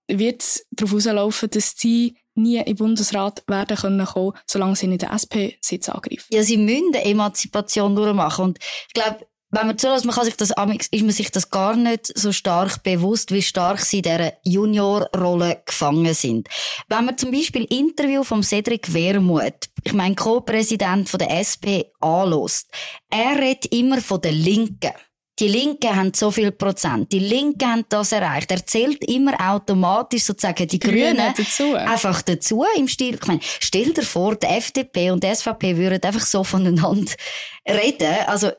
wird 0.09 0.43
es 0.43 0.67
darauf 0.71 0.95
rauslaufen, 0.95 1.51
dass 1.51 1.75
sie 1.77 2.17
nie 2.37 2.59
im 2.59 2.77
Bundesrat 2.77 3.43
werden 3.49 3.77
können 3.77 4.07
kommen, 4.07 4.33
solange 4.47 4.77
sie 4.77 4.87
nicht 4.87 5.03
den 5.03 5.11
SP-Sitz 5.11 5.89
angreifen. 5.89 6.27
Ja, 6.31 6.45
sie 6.45 6.57
müssen 6.57 6.95
eine 6.95 7.05
Emanzipation 7.05 7.97
durchmachen. 7.97 8.45
Und 8.45 8.59
ich 8.61 8.95
glaube, 8.95 9.27
wenn 9.51 9.67
man 9.67 9.79
zulässt, 9.79 10.05
man 10.05 10.15
kann 10.15 10.25
sich 10.25 10.37
das, 10.37 10.51
ist 10.51 11.03
man 11.03 11.11
sich 11.11 11.31
das 11.31 11.51
gar 11.51 11.77
nicht 11.77 12.13
so 12.19 12.33
stark 12.33 12.83
bewusst, 12.83 13.33
wie 13.33 13.43
stark 13.43 13.81
sie 13.81 13.99
in 13.99 14.03
dieser 14.03 14.33
Juniorrolle 14.43 15.63
gefangen 15.65 16.15
sind. 16.15 16.49
Wenn 16.89 17.05
man 17.05 17.17
zum 17.17 17.31
Beispiel 17.31 17.65
Interview 17.65 18.25
vom 18.25 18.43
Cedric 18.43 18.93
Wermuth, 18.93 19.69
ich 19.85 19.93
meine 19.93 20.17
Co-Präsident 20.17 21.09
von 21.09 21.19
der 21.19 21.31
SP, 21.39 21.95
anlässt, 22.01 22.69
er 23.09 23.39
redet 23.39 23.67
immer 23.67 24.01
von 24.01 24.21
der 24.21 24.33
Linken. 24.33 24.93
Die 25.39 25.49
Linken 25.49 25.95
haben 25.95 26.15
so 26.15 26.31
viel 26.31 26.51
Prozent. 26.51 27.13
Die 27.13 27.19
Linken 27.19 27.71
haben 27.71 27.85
das 27.91 28.13
erreicht. 28.13 28.51
Er 28.51 28.65
zählt 28.65 29.05
immer 29.05 29.35
automatisch 29.39 30.25
sozusagen 30.25 30.67
die 30.67 30.79
Grünen, 30.79 31.17
Grüne 31.17 31.35
dazu. 31.37 31.75
einfach 31.75 32.23
dazu 32.23 32.65
im 32.77 32.89
Stil. 32.89 33.17
Ich 33.17 33.27
meine, 33.27 33.41
stell 33.43 33.93
dir 33.93 34.03
vor, 34.03 34.35
die 34.37 34.47
FDP 34.47 35.11
und 35.11 35.23
die 35.23 35.35
SVP 35.35 35.77
würden 35.77 36.03
einfach 36.03 36.25
so 36.25 36.43
voneinander 36.43 37.13
reden. 37.69 38.15
Also, 38.27 38.51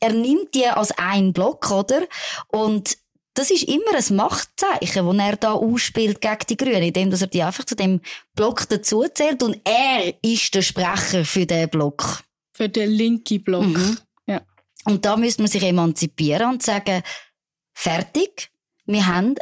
er 0.00 0.12
nimmt 0.12 0.54
die 0.54 0.66
als 0.66 0.92
ein 0.96 1.32
Block, 1.32 1.70
oder? 1.70 2.06
Und 2.48 2.98
das 3.34 3.50
ist 3.50 3.64
immer 3.64 3.94
ein 3.94 4.16
Machtzeichen, 4.16 5.06
das 5.06 5.26
er 5.26 5.36
da 5.36 5.52
ausspielt 5.52 6.20
gegen 6.20 6.46
die 6.48 6.56
Grünen, 6.56 6.82
indem 6.82 7.12
er 7.12 7.26
die 7.26 7.42
einfach 7.42 7.64
zu 7.64 7.76
dem 7.76 8.00
Block 8.34 8.68
dazuzählt 8.68 9.42
und 9.42 9.60
er 9.64 10.12
ist 10.22 10.54
der 10.54 10.62
Sprecher 10.62 11.24
für 11.24 11.46
den 11.46 11.68
Block. 11.68 12.24
Für 12.52 12.68
den 12.68 12.90
linken 12.90 13.44
Block. 13.44 13.64
Mhm. 13.64 13.98
Ja. 14.26 14.40
Und 14.84 15.04
da 15.04 15.16
müsste 15.16 15.42
man 15.42 15.50
sich 15.50 15.62
emanzipieren 15.62 16.50
und 16.50 16.62
sagen, 16.64 17.02
fertig, 17.74 18.50
wir 18.86 19.06
haben 19.06 19.36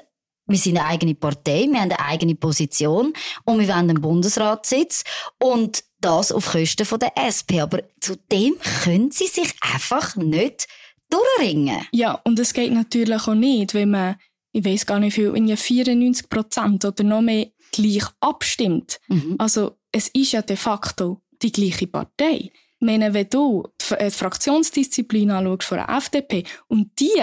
wir 0.46 0.58
sind 0.58 0.78
eine 0.78 0.86
eigene 0.86 1.14
Partei, 1.14 1.66
wir 1.68 1.80
haben 1.80 1.90
eine 1.90 1.98
eigene 1.98 2.34
Position 2.34 3.12
und 3.44 3.58
wir 3.58 3.66
wollen 3.66 3.90
einen 3.90 4.00
Bundesratssitz 4.00 5.02
und 5.42 5.82
das 6.00 6.32
auf 6.32 6.52
Kosten 6.52 6.86
der 6.98 7.12
SP. 7.18 7.60
Aber 7.60 7.82
zu 8.00 8.16
dem 8.30 8.54
können 8.82 9.10
sie 9.10 9.26
sich 9.26 9.54
einfach 9.60 10.16
nicht 10.16 10.66
durchringen. 11.10 11.86
Ja, 11.92 12.20
und 12.24 12.38
es 12.38 12.52
geht 12.52 12.72
natürlich 12.72 13.26
auch 13.26 13.34
nicht, 13.34 13.74
wenn 13.74 13.90
man, 13.90 14.16
ich 14.52 14.64
weiß 14.64 14.86
gar 14.86 15.00
nicht 15.00 15.14
viel, 15.14 15.34
in 15.36 15.56
94 15.56 16.28
Prozent 16.28 16.84
oder 16.84 17.04
noch 17.04 17.22
mehr 17.22 17.48
gleich 17.72 18.04
abstimmt. 18.20 19.00
Mhm. 19.08 19.36
Also, 19.38 19.76
es 19.92 20.08
ist 20.08 20.32
ja 20.32 20.42
de 20.42 20.56
facto 20.56 21.22
die 21.42 21.52
gleiche 21.52 21.86
Partei. 21.86 22.50
Ich 22.78 22.86
meine, 22.86 23.14
wenn 23.14 23.28
du 23.28 23.66
die 23.90 23.94
äh, 23.94 24.10
Fraktionsdisziplin 24.10 25.30
anschaust 25.30 25.64
von 25.64 25.78
der 25.78 25.88
FDP 25.88 26.44
und 26.68 26.90
die 27.00 27.22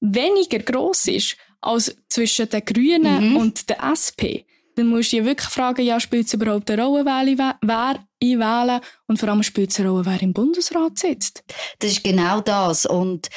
weniger 0.00 0.58
gross 0.60 1.08
ist 1.08 1.36
als 1.60 1.96
zwischen 2.08 2.48
den 2.48 2.64
Grünen 2.64 3.30
mhm. 3.30 3.36
und 3.36 3.68
der 3.68 3.82
SP, 3.84 4.46
dann 4.76 4.86
musst 4.88 5.12
du 5.12 5.16
dich 5.16 5.24
wirklich 5.24 5.48
fragen, 5.48 5.84
ja, 5.84 5.98
spielt 5.98 6.26
es 6.26 6.34
überhaupt 6.34 6.70
eine 6.70 6.84
Rolle, 6.84 7.04
wer 7.04 7.98
einwählen 8.22 8.80
und 9.06 9.18
vor 9.18 9.28
allem 9.28 9.42
spielt 9.42 9.70
es 9.70 9.80
eine 9.80 9.88
Rolle, 9.88 10.06
wer 10.06 10.22
im 10.22 10.32
Bundesrat 10.32 10.98
sitzt. 10.98 11.42
Das 11.78 11.90
ist 11.90 12.04
genau 12.04 12.40
das 12.40 12.86
und 12.86 13.28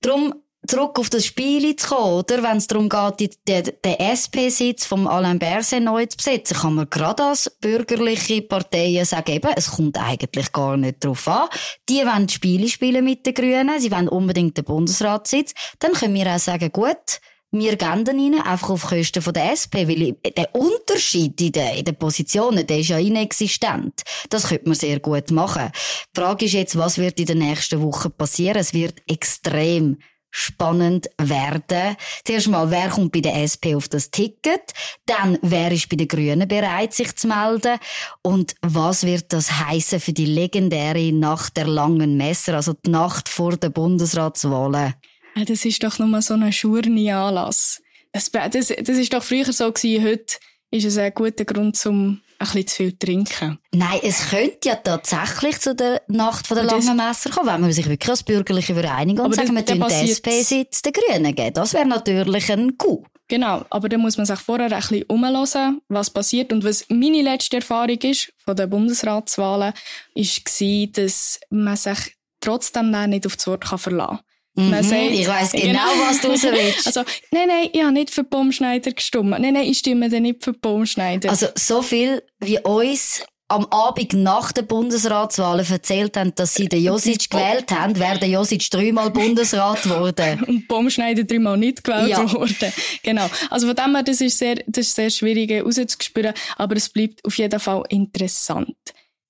darum 0.00 0.34
zurück 0.66 0.98
auf 0.98 1.10
das 1.10 1.26
Spiel 1.26 1.74
zu 1.76 1.88
kommen, 1.88 2.14
oder? 2.14 2.42
Wenn 2.42 2.56
es 2.56 2.66
darum 2.66 2.88
geht, 2.88 3.38
den, 3.48 3.72
SP-Sitz 3.98 4.86
vom 4.86 5.06
Alain 5.06 5.38
Berset 5.38 5.82
neu 5.82 6.06
zu 6.06 6.16
besetzen, 6.16 6.56
kann 6.56 6.74
man 6.74 6.90
gerade 6.90 7.24
als 7.24 7.50
bürgerliche 7.60 8.42
Parteien 8.42 9.04
sagen, 9.04 9.32
eben, 9.32 9.50
es 9.56 9.72
kommt 9.72 9.98
eigentlich 9.98 10.52
gar 10.52 10.76
nicht 10.76 11.04
drauf 11.04 11.26
an. 11.26 11.48
Die 11.88 11.98
wollen 11.98 12.28
Spiele 12.28 12.68
spielen 12.68 13.04
mit 13.04 13.26
den 13.26 13.34
Grünen, 13.34 13.80
sie 13.80 13.90
wollen 13.90 14.08
unbedingt 14.08 14.56
den 14.56 14.64
Bundesratssitz. 14.64 15.52
Dann 15.80 15.92
können 15.92 16.14
wir 16.14 16.32
auch 16.32 16.38
sagen, 16.38 16.70
gut, 16.70 17.20
wir 17.52 17.76
geben 17.76 18.18
ihnen 18.18 18.40
einfach 18.40 18.70
auf 18.70 18.86
Kosten 18.88 19.22
der 19.32 19.52
SP, 19.52 19.84
weil 19.86 20.16
der 20.32 20.54
Unterschied 20.54 21.38
in 21.40 21.52
den, 21.52 21.76
in 21.76 21.84
den 21.84 21.96
Positionen, 21.96 22.66
der 22.66 22.78
ist 22.78 22.88
ja 22.88 22.98
inexistent. 22.98 24.02
Das 24.30 24.48
könnte 24.48 24.68
man 24.68 24.74
sehr 24.74 25.00
gut 25.00 25.30
machen. 25.30 25.70
Die 26.16 26.20
Frage 26.20 26.46
ist 26.46 26.54
jetzt, 26.54 26.78
was 26.78 26.96
wird 26.96 27.20
in 27.20 27.26
den 27.26 27.38
nächsten 27.38 27.82
Wochen 27.82 28.10
passieren? 28.10 28.56
Es 28.56 28.72
wird 28.72 29.02
extrem 29.06 29.98
spannend 30.30 31.10
werden. 31.18 31.96
Zuerst 32.24 32.48
mal, 32.48 32.70
wer 32.70 32.88
kommt 32.88 33.12
bei 33.12 33.20
der 33.20 33.42
SP 33.44 33.76
auf 33.76 33.88
das 33.88 34.10
Ticket? 34.10 34.72
Dann, 35.04 35.38
wer 35.42 35.70
ist 35.70 35.90
bei 35.90 35.96
den 35.96 36.08
Grünen 36.08 36.48
bereit, 36.48 36.94
sich 36.94 37.14
zu 37.16 37.28
melden? 37.28 37.78
Und 38.22 38.54
was 38.62 39.04
wird 39.04 39.32
das 39.34 39.52
heißen 39.52 40.00
für 40.00 40.14
die 40.14 40.24
legendäre 40.24 41.12
Nacht 41.12 41.58
der 41.58 41.66
langen 41.66 42.16
Messer, 42.16 42.54
also 42.54 42.72
die 42.72 42.90
Nacht 42.90 43.28
vor 43.28 43.58
der 43.58 43.68
Bundesratswahlen? 43.68 44.94
Ja, 45.34 45.44
das 45.44 45.64
ist 45.64 45.82
doch 45.82 45.98
nur 45.98 46.20
so 46.22 46.34
ein 46.34 46.52
schurni 46.52 47.10
Anlass. 47.10 47.80
Das, 48.12 48.30
das, 48.30 48.50
das 48.68 48.68
ist 48.98 49.12
doch 49.12 49.22
früher 49.22 49.50
so 49.52 49.72
gewesen, 49.72 50.04
heute 50.04 50.34
ist 50.70 50.84
es 50.84 50.98
ein 50.98 51.12
guter 51.14 51.44
Grund, 51.44 51.84
um 51.86 52.20
ein 52.38 52.46
bisschen 52.46 52.66
zu 52.66 52.76
viel 52.76 52.90
zu 52.92 52.98
trinken. 52.98 53.58
Nein, 53.72 54.00
es 54.02 54.28
könnte 54.30 54.68
ja 54.68 54.76
tatsächlich 54.76 55.60
zu 55.60 55.74
der 55.74 56.02
Nacht 56.08 56.46
von 56.46 56.56
der 56.56 56.66
das- 56.66 56.84
langen 56.84 56.96
Messer 56.98 57.30
kommen, 57.30 57.48
wenn 57.48 57.60
man 57.62 57.72
sich 57.72 57.88
wirklich 57.88 58.10
als 58.10 58.22
bürgerliche 58.22 58.74
vereinigen 58.74 59.20
und 59.20 59.34
sagen, 59.34 59.54
wir 59.54 59.64
tun 59.64 59.78
passiert- 59.80 60.18
SP-Sitz 60.26 60.82
den 60.82 60.92
Grünen 60.92 61.34
geben. 61.34 61.54
Das 61.54 61.72
wäre 61.72 61.86
natürlich 61.86 62.50
ein 62.52 62.76
Coup. 62.76 63.06
Genau, 63.28 63.64
aber 63.70 63.88
da 63.88 63.96
muss 63.96 64.18
man 64.18 64.26
sich 64.26 64.38
vorher 64.40 64.70
ein 64.70 64.78
bisschen 64.80 65.04
umhören, 65.04 65.80
was 65.88 66.10
passiert. 66.10 66.52
Und 66.52 66.64
was 66.64 66.84
meine 66.90 67.22
letzte 67.22 67.56
Erfahrung 67.56 67.96
ist 68.02 68.30
von 68.44 68.56
den 68.56 68.68
Bundesratswahlen, 68.68 69.72
war, 70.14 70.86
dass 70.92 71.40
man 71.48 71.76
sich 71.76 72.16
trotzdem 72.40 72.92
dann 72.92 73.10
nicht 73.10 73.26
auf 73.26 73.36
das 73.36 73.46
Wort 73.46 73.64
verlassen 73.64 74.18
kann. 74.18 74.20
Mhm, 74.54 74.82
sagt- 74.82 74.92
ich 75.12 75.26
weiss 75.28 75.52
genau, 75.52 75.80
was 76.08 76.20
du 76.20 76.28
raus 76.28 76.42
willst. 76.42 76.86
Also, 76.86 77.00
nein, 77.30 77.48
nein, 77.48 77.68
ich 77.72 77.82
habe 77.82 77.92
nicht 77.92 78.10
für 78.10 78.22
Baumschneider 78.24 78.92
gestimmt. 78.92 79.30
Nein, 79.30 79.54
nein, 79.54 79.64
ich 79.64 79.78
stimme 79.78 80.08
dann 80.10 80.22
nicht 80.22 80.44
für 80.44 80.52
Baumschneider. 80.52 81.30
Also 81.30 81.46
so 81.54 81.80
viel 81.82 82.22
wie 82.40 82.58
uns 82.60 83.24
am 83.48 83.66
Abend 83.66 84.14
nach 84.14 84.50
den 84.52 84.66
Bundesratswahlen 84.66 85.66
erzählt 85.70 86.16
haben, 86.16 86.34
dass 86.34 86.54
sie 86.54 86.68
den 86.68 86.82
Josic 86.82 87.28
gewählt 87.30 87.70
haben, 87.70 87.98
wäre 87.98 88.18
der 88.18 88.28
Josic 88.30 88.70
dreimal 88.70 89.10
Bundesrat 89.10 89.82
geworden. 89.82 90.42
und 90.46 90.68
Baumschneider 90.68 91.24
dreimal 91.24 91.58
nicht 91.58 91.84
gewählt 91.84 92.08
Ja. 92.10 92.32
worden. 92.32 92.72
Genau. 93.02 93.28
Also 93.50 93.66
von 93.66 93.76
dem 93.76 93.94
her, 93.94 94.02
das 94.04 94.20
ist 94.22 94.38
sehr, 94.38 94.56
das 94.66 94.86
ist 94.86 94.94
sehr 94.96 95.10
schwierig 95.10 95.50
rauszuspüren, 95.62 96.32
aber 96.56 96.76
es 96.76 96.88
bleibt 96.88 97.22
auf 97.26 97.36
jeden 97.36 97.60
Fall 97.60 97.82
interessant. 97.90 98.74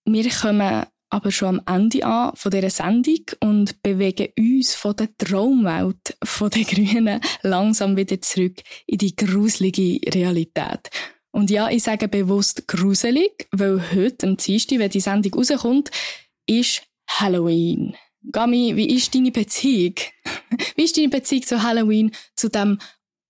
Wir 0.04 0.28
kommen 0.30 0.84
aber 1.12 1.30
schon 1.30 1.60
am 1.66 1.82
Ende 1.82 2.04
an 2.06 2.34
von 2.34 2.50
dieser 2.50 2.70
Sendung 2.70 3.20
und 3.40 3.82
bewegen 3.82 4.28
uns 4.38 4.74
von 4.74 4.96
der 4.96 5.14
Traumwelt 5.18 6.16
von 6.24 6.48
den 6.48 6.64
Grünen 6.64 7.20
langsam 7.42 7.98
wieder 7.98 8.18
zurück 8.22 8.62
in 8.86 8.96
die 8.96 9.14
gruselige 9.14 10.00
Realität. 10.10 10.88
Und 11.30 11.50
ja, 11.50 11.68
ich 11.68 11.82
sage 11.82 12.08
bewusst 12.08 12.66
gruselig, 12.66 13.46
weil 13.52 13.82
heute, 13.94 14.26
am 14.26 14.38
Dienstag, 14.38 14.78
wenn 14.78 14.90
die 14.90 15.00
Sendung 15.00 15.34
rauskommt, 15.34 15.90
ist 16.46 16.82
Halloween. 17.06 17.94
Gami, 18.30 18.74
wie 18.76 18.94
ist 18.94 19.14
deine 19.14 19.32
Beziehung? 19.32 19.94
Wie 20.76 20.84
ist 20.84 20.96
deine 20.96 21.08
Beziehung 21.08 21.42
zu 21.42 21.62
Halloween, 21.62 22.12
zu 22.36 22.48
dem, 22.48 22.78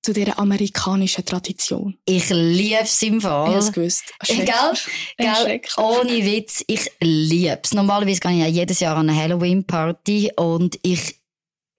zu 0.02 0.12
dieser 0.12 0.38
amerikanischen 0.38 1.24
Tradition? 1.24 1.96
Ich 2.04 2.28
lieb's 2.30 3.00
im 3.02 3.18
Ich 3.18 3.22
Fall. 3.22 3.54
hab's 3.54 3.72
gewusst. 3.72 4.12
Gell? 4.26 4.46
Gell? 5.18 5.60
Ohne 5.76 6.24
Witz, 6.24 6.64
ich 6.66 6.90
lieb's. 7.00 7.72
Normalerweise 7.74 8.20
gehe 8.20 8.32
ich 8.32 8.38
ja 8.40 8.46
jedes 8.46 8.80
Jahr 8.80 8.96
an 8.96 9.08
eine 9.08 9.18
Halloween-Party 9.20 10.32
und 10.36 10.78
ich 10.82 11.20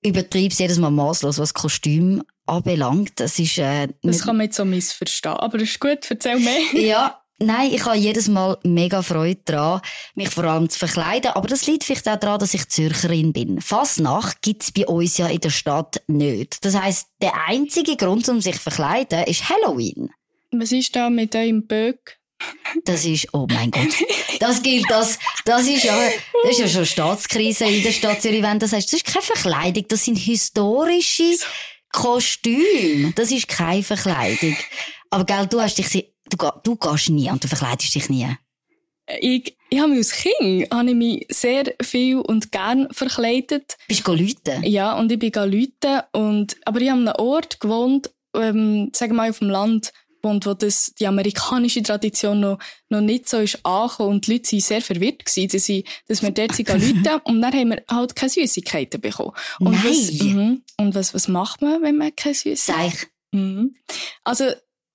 übertreibe 0.05 0.47
es 0.53 0.59
jedes 0.59 0.77
Mal 0.79 0.91
maßlos, 0.91 1.37
was 1.39 1.53
Kostüm 1.53 2.23
anbelangt. 2.45 3.11
Das 3.19 3.39
ist, 3.39 3.57
äh, 3.57 3.87
Das 4.01 4.23
kann 4.23 4.37
man 4.37 4.45
jetzt 4.47 4.57
so 4.57 4.65
missverstehen. 4.65 5.35
Aber 5.35 5.57
das 5.57 5.69
ist 5.69 5.79
gut, 5.79 5.99
erzähl 6.09 6.39
mehr. 6.39 6.59
ja, 6.73 7.22
nein, 7.45 7.73
ich 7.73 7.85
habe 7.85 7.97
jedes 7.97 8.27
Mal 8.27 8.57
mega 8.63 9.01
Freude 9.01 9.41
daran, 9.45 9.81
mich 10.15 10.29
vor 10.29 10.43
allem 10.45 10.69
zu 10.69 10.79
verkleiden. 10.79 11.31
Aber 11.31 11.47
das 11.47 11.67
liegt 11.67 11.83
vielleicht 11.83 12.07
auch 12.07 12.19
daran, 12.19 12.39
dass 12.39 12.53
ich 12.53 12.67
Zürcherin 12.69 13.33
bin. 13.33 13.61
Fasnacht 13.61 14.41
gibt's 14.41 14.71
bei 14.71 14.85
uns 14.87 15.17
ja 15.17 15.27
in 15.27 15.39
der 15.39 15.49
Stadt 15.49 16.01
nicht. 16.07 16.63
Das 16.65 16.75
heisst, 16.75 17.07
der 17.21 17.33
einzige 17.47 17.95
Grund, 17.95 18.27
um 18.29 18.41
sich 18.41 18.55
zu 18.55 18.61
verkleiden, 18.61 19.23
ist 19.23 19.49
Halloween. 19.49 20.09
Was 20.51 20.71
ist 20.71 20.95
da 20.95 21.09
mit 21.09 21.35
eurem 21.35 21.65
Böck? 21.65 22.19
Das 22.83 23.05
ist, 23.05 23.33
oh 23.33 23.47
mein 23.49 23.71
Gott. 23.71 23.93
Das 24.39 24.61
gilt, 24.61 24.89
das, 24.89 25.17
das 25.45 25.65
ist 25.67 25.83
ja, 25.83 25.97
das 26.43 26.51
ist 26.51 26.59
ja 26.59 26.67
schon 26.67 26.85
Staatskrise 26.85 27.65
in 27.65 27.83
der 27.83 27.91
Stadt 27.91 28.21
Zürich, 28.21 28.43
wenn 28.43 28.59
du 28.59 28.67
sagst, 28.67 28.91
das 28.91 28.99
ist 29.01 29.05
keine 29.05 29.23
Verkleidung, 29.23 29.85
das 29.87 30.03
sind 30.03 30.17
historische 30.17 31.37
Kostüme. 31.93 33.13
Das 33.15 33.31
ist 33.31 33.47
keine 33.47 33.83
Verkleidung. 33.83 34.57
Aber 35.09 35.25
gell, 35.25 35.47
du 35.47 35.61
hast 35.61 35.77
dich, 35.77 36.12
du, 36.29 36.37
du 36.63 36.75
gehst 36.75 37.09
nie 37.09 37.29
und 37.29 37.43
du 37.43 37.47
verkleidest 37.47 37.95
dich 37.95 38.09
nie. 38.09 38.27
Ich, 39.19 39.57
ich 39.69 39.79
habe 39.79 39.89
mich 39.89 39.97
als 39.97 40.11
Kind 40.13 40.71
habe 40.73 40.89
ich 40.89 40.95
mich 40.95 41.25
sehr 41.29 41.75
viel 41.81 42.17
und 42.17 42.51
gern 42.51 42.87
verkleidet. 42.91 43.77
Bist 43.87 44.07
du 44.07 44.13
Leute? 44.13 44.61
Ja, 44.63 44.97
und 44.97 45.11
ich 45.11 45.19
bin 45.19 45.31
Leute 45.33 46.05
und, 46.13 46.55
aber 46.65 46.79
ich 46.79 46.89
habe 46.89 47.01
an 47.01 47.07
einem 47.09 47.19
Ort 47.19 47.59
gewohnt, 47.59 48.11
ähm, 48.35 48.91
sagen 48.93 49.11
wir 49.11 49.17
mal 49.17 49.29
auf 49.29 49.39
dem 49.39 49.49
Land, 49.49 49.91
gewohnt, 50.21 50.45
wo 50.45 50.53
das, 50.53 50.93
die 50.97 51.05
amerikanische 51.05 51.83
Tradition 51.83 52.39
noch, 52.39 52.59
noch 52.87 53.01
nicht 53.01 53.27
so 53.27 53.39
ist 53.39 53.59
angekommen 53.65 54.09
und 54.11 54.27
die 54.27 54.33
Leute 54.33 54.47
sind 54.47 54.63
sehr 54.63 54.81
verwirrt 54.81 55.25
gewesen, 55.25 55.49
dass, 55.49 55.65
sie, 55.65 55.83
dass 56.07 56.21
wir 56.21 56.31
dort 56.31 56.55
sind 56.55 56.69
Leute 56.69 57.21
und 57.25 57.41
dann 57.41 57.53
haben 57.53 57.69
wir 57.69 57.83
halt 57.89 58.15
keine 58.15 58.29
Süßigkeiten 58.29 59.01
bekommen. 59.01 59.33
Und 59.59 59.83
Was, 59.83 60.13
Nein. 60.13 60.35
mhm. 60.35 60.63
Und 60.77 60.95
was, 60.95 61.13
was 61.13 61.27
macht 61.27 61.61
man, 61.61 61.81
wenn 61.81 61.97
man 61.97 62.15
keine 62.15 62.35
Süßigkeiten 62.35 62.93
ich. 62.93 63.07
Mhm. 63.33 63.75
Also, 64.23 64.45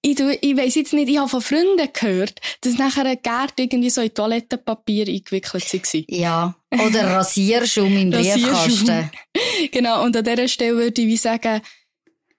ich, 0.02 0.14
tu- 0.16 0.36
ich 0.40 0.56
weiss 0.56 0.74
jetzt 0.76 0.92
nicht, 0.92 1.08
ich 1.08 1.18
habe 1.18 1.28
von 1.28 1.40
Freunden 1.40 1.88
gehört, 1.92 2.40
dass 2.60 2.78
nachher 2.78 3.04
ein 3.04 3.18
Gärte 3.22 3.62
irgendwie 3.64 3.90
so 3.90 4.00
in 4.00 4.14
Toilettenpapier 4.14 5.08
eingewickelt 5.08 5.72
war. 5.72 6.02
Ja. 6.08 6.54
Oder 6.86 7.06
Rasierschaum 7.08 7.96
im. 7.96 8.10
Briefkasten. 8.12 9.10
Genau, 9.72 10.04
und 10.04 10.16
an 10.16 10.24
dieser 10.24 10.46
Stelle 10.48 10.76
würde 10.76 11.02
ich 11.02 11.08
wie 11.08 11.16
sagen, 11.16 11.60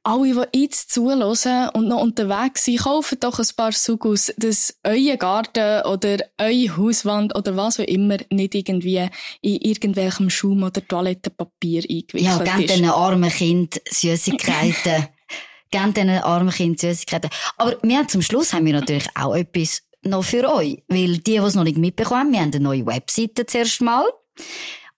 alle, 0.03 0.47
die 0.53 0.61
jetzt 0.61 0.91
zuhören 0.91 1.69
und 1.73 1.87
noch 1.89 2.01
unterwegs 2.01 2.63
sind, 2.65 2.79
kaufen 2.79 3.19
doch 3.19 3.37
ein 3.39 3.47
paar 3.57 3.73
Sugus, 3.73 4.33
dass 4.37 4.77
euer 4.83 5.17
Garten 5.17 5.85
oder 5.85 6.17
eure 6.37 6.77
Hauswand 6.77 7.35
oder 7.37 7.57
was 7.57 7.79
auch 7.79 7.83
immer 7.83 8.17
nicht 8.31 8.55
irgendwie 8.55 9.09
in 9.41 9.55
irgendwelchem 9.57 10.29
Schaum 10.29 10.63
oder 10.63 10.85
Toilettenpapier 10.87 11.81
eingewickelt 11.83 12.21
Ja, 12.47 12.57
ist. 12.57 12.69
diesen 12.69 12.89
armen 12.89 13.29
Kind 13.29 13.81
Süßigkeiten. 13.89 15.07
geben 15.71 15.93
diesen 15.93 16.09
armen 16.09 16.51
Kind 16.51 16.79
Süßigkeiten. 16.79 17.29
Aber 17.57 17.77
wir 17.81 17.97
haben 17.97 18.09
zum 18.09 18.21
Schluss 18.21 18.53
haben 18.53 18.65
wir 18.65 18.73
natürlich 18.73 19.07
auch 19.15 19.35
etwas 19.35 19.83
noch 20.01 20.23
für 20.23 20.53
euch. 20.53 20.83
Weil 20.87 21.17
die, 21.17 21.21
die 21.33 21.37
es 21.37 21.55
noch 21.55 21.63
nicht 21.63 21.77
mitbekommen 21.77 22.19
haben, 22.21 22.31
wir 22.31 22.39
haben 22.39 22.53
eine 22.53 22.63
neue 22.63 22.85
Webseite 22.85 23.45
zuerst 23.45 23.81
mal. 23.81 24.05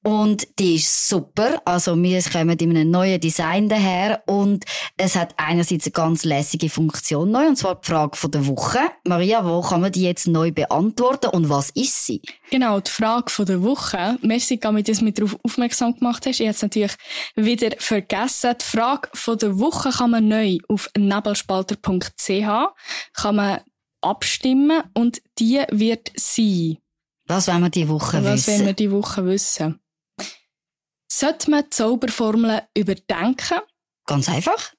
Und 0.04 0.48
die 0.58 0.76
ist 0.76 1.10
super. 1.10 1.62
Also, 1.66 1.96
wir 2.02 2.22
kommen 2.24 2.58
in 2.58 2.70
einem 2.72 2.90
neuen 2.90 3.20
Design 3.20 3.70
daher. 3.70 4.24
Und 4.26 4.66
es 4.98 5.16
hat 5.16 5.34
einerseits 5.38 5.86
eine 5.86 5.92
ganz 5.92 6.24
lässige 6.24 6.70
Funktion 6.70 7.30
neu. 7.30 7.48
Und 7.48 7.58
zwar 7.58 7.76
die 7.76 7.88
Frage 7.88 8.18
von 8.18 8.32
der 8.32 8.48
Woche. 8.48 8.80
Maria, 9.06 9.46
wo 9.46 9.62
kann 9.62 9.82
man 9.82 9.92
die 9.92 10.04
jetzt 10.04 10.28
neu 10.28 10.52
beantworten? 10.52 11.28
Und 11.28 11.50
was 11.50 11.70
ist 11.72 12.06
sie? 12.06 12.22
Genau, 12.50 12.80
die 12.80 12.90
Frage 12.90 13.30
von 13.30 13.46
der 13.46 13.62
Woche. 13.62 14.18
Merci, 14.22 14.58
dass 14.60 14.74
du 14.74 15.06
mich 15.06 15.14
darauf 15.14 15.38
aufmerksam 15.44 15.96
gemacht 15.96 16.26
hast. 16.26 16.40
Ich 16.40 16.48
habe 16.48 16.56
es 16.56 16.62
natürlich 16.62 16.96
wieder 17.36 17.70
vergessen. 17.78 18.56
Die 18.60 18.66
Frage 18.66 19.10
von 19.14 19.38
der 19.38 19.60
Woche 19.60 19.92
kann 19.92 20.12
man 20.12 20.28
neu 20.28 20.58
auf 20.68 20.90
nebelspalter.ch 20.98 22.72
kann 23.14 23.36
man 23.36 23.60
abstimmen 24.02 24.84
und 24.94 25.22
die 25.38 25.62
wird 25.70 26.12
sein. 26.16 26.78
Was 27.28 27.48
wollen 27.48 27.62
wir 27.62 27.70
diese 27.70 27.90
Woche 27.90 28.24
Was 28.24 28.48
wissen? 28.48 28.54
wollen 28.54 28.66
wir 28.66 28.74
die 28.74 28.92
Woche 28.92 29.26
wissen? 29.26 29.81
Sollte 31.14 31.52
man 31.52 31.64
die 31.66 31.70
Zauberformeln 31.72 32.62
überdenken? 32.74 33.60
Ganz 34.08 34.30
einfach. 34.30 34.72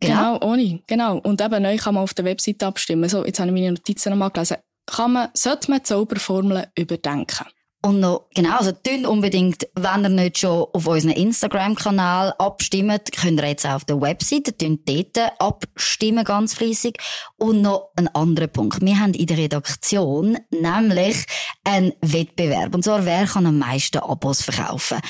Genau, 0.00 0.38
ohne. 0.42 0.82
Genau. 0.86 1.16
Und 1.16 1.40
eben 1.40 1.62
neu 1.62 1.78
kann 1.78 1.94
man 1.94 2.02
auf 2.02 2.12
der 2.12 2.26
Webseite 2.26 2.66
abstimmen. 2.66 3.08
So, 3.08 3.24
jetzt 3.24 3.40
habe 3.40 3.48
ich 3.48 3.54
meine 3.54 3.72
Notizen 3.72 4.10
nochmal 4.10 4.30
gelesen. 4.30 4.58
Kann 4.84 5.12
man, 5.14 5.28
sollte 5.32 5.70
man 5.70 5.78
die 5.78 5.84
Zauberformeln 5.84 6.66
überdenken? 6.76 7.46
Und 7.84 8.00
noch, 8.00 8.28
genau, 8.34 8.58
also 8.58 8.72
tun 8.72 9.06
unbedingt, 9.06 9.66
wenn 9.74 10.04
ihr 10.04 10.08
nicht 10.10 10.38
schon 10.38 10.66
auf 10.72 10.86
unserem 10.86 11.16
Instagram-Kanal 11.16 12.34
abstimmt, 12.38 13.10
könnt 13.10 13.40
ihr 13.40 13.48
jetzt 13.48 13.66
auch 13.66 13.76
auf 13.76 13.84
der 13.86 14.00
Webseite, 14.00 14.56
tun 14.56 14.78
dort 14.84 15.18
abstimmen, 15.40 16.24
ganz 16.24 16.52
fleissig. 16.54 16.98
Und 17.38 17.62
noch 17.62 17.92
ein 17.96 18.08
anderer 18.08 18.46
Punkt. 18.46 18.82
Wir 18.82 19.00
haben 19.00 19.14
in 19.14 19.26
der 19.26 19.38
Redaktion 19.38 20.38
nämlich 20.50 21.24
einen 21.64 21.92
Wettbewerb. 22.02 22.74
Und 22.74 22.84
zwar, 22.84 23.06
wer 23.06 23.26
kann 23.26 23.46
am 23.46 23.58
meisten 23.58 23.98
Abos 23.98 24.42
verkaufen? 24.42 25.00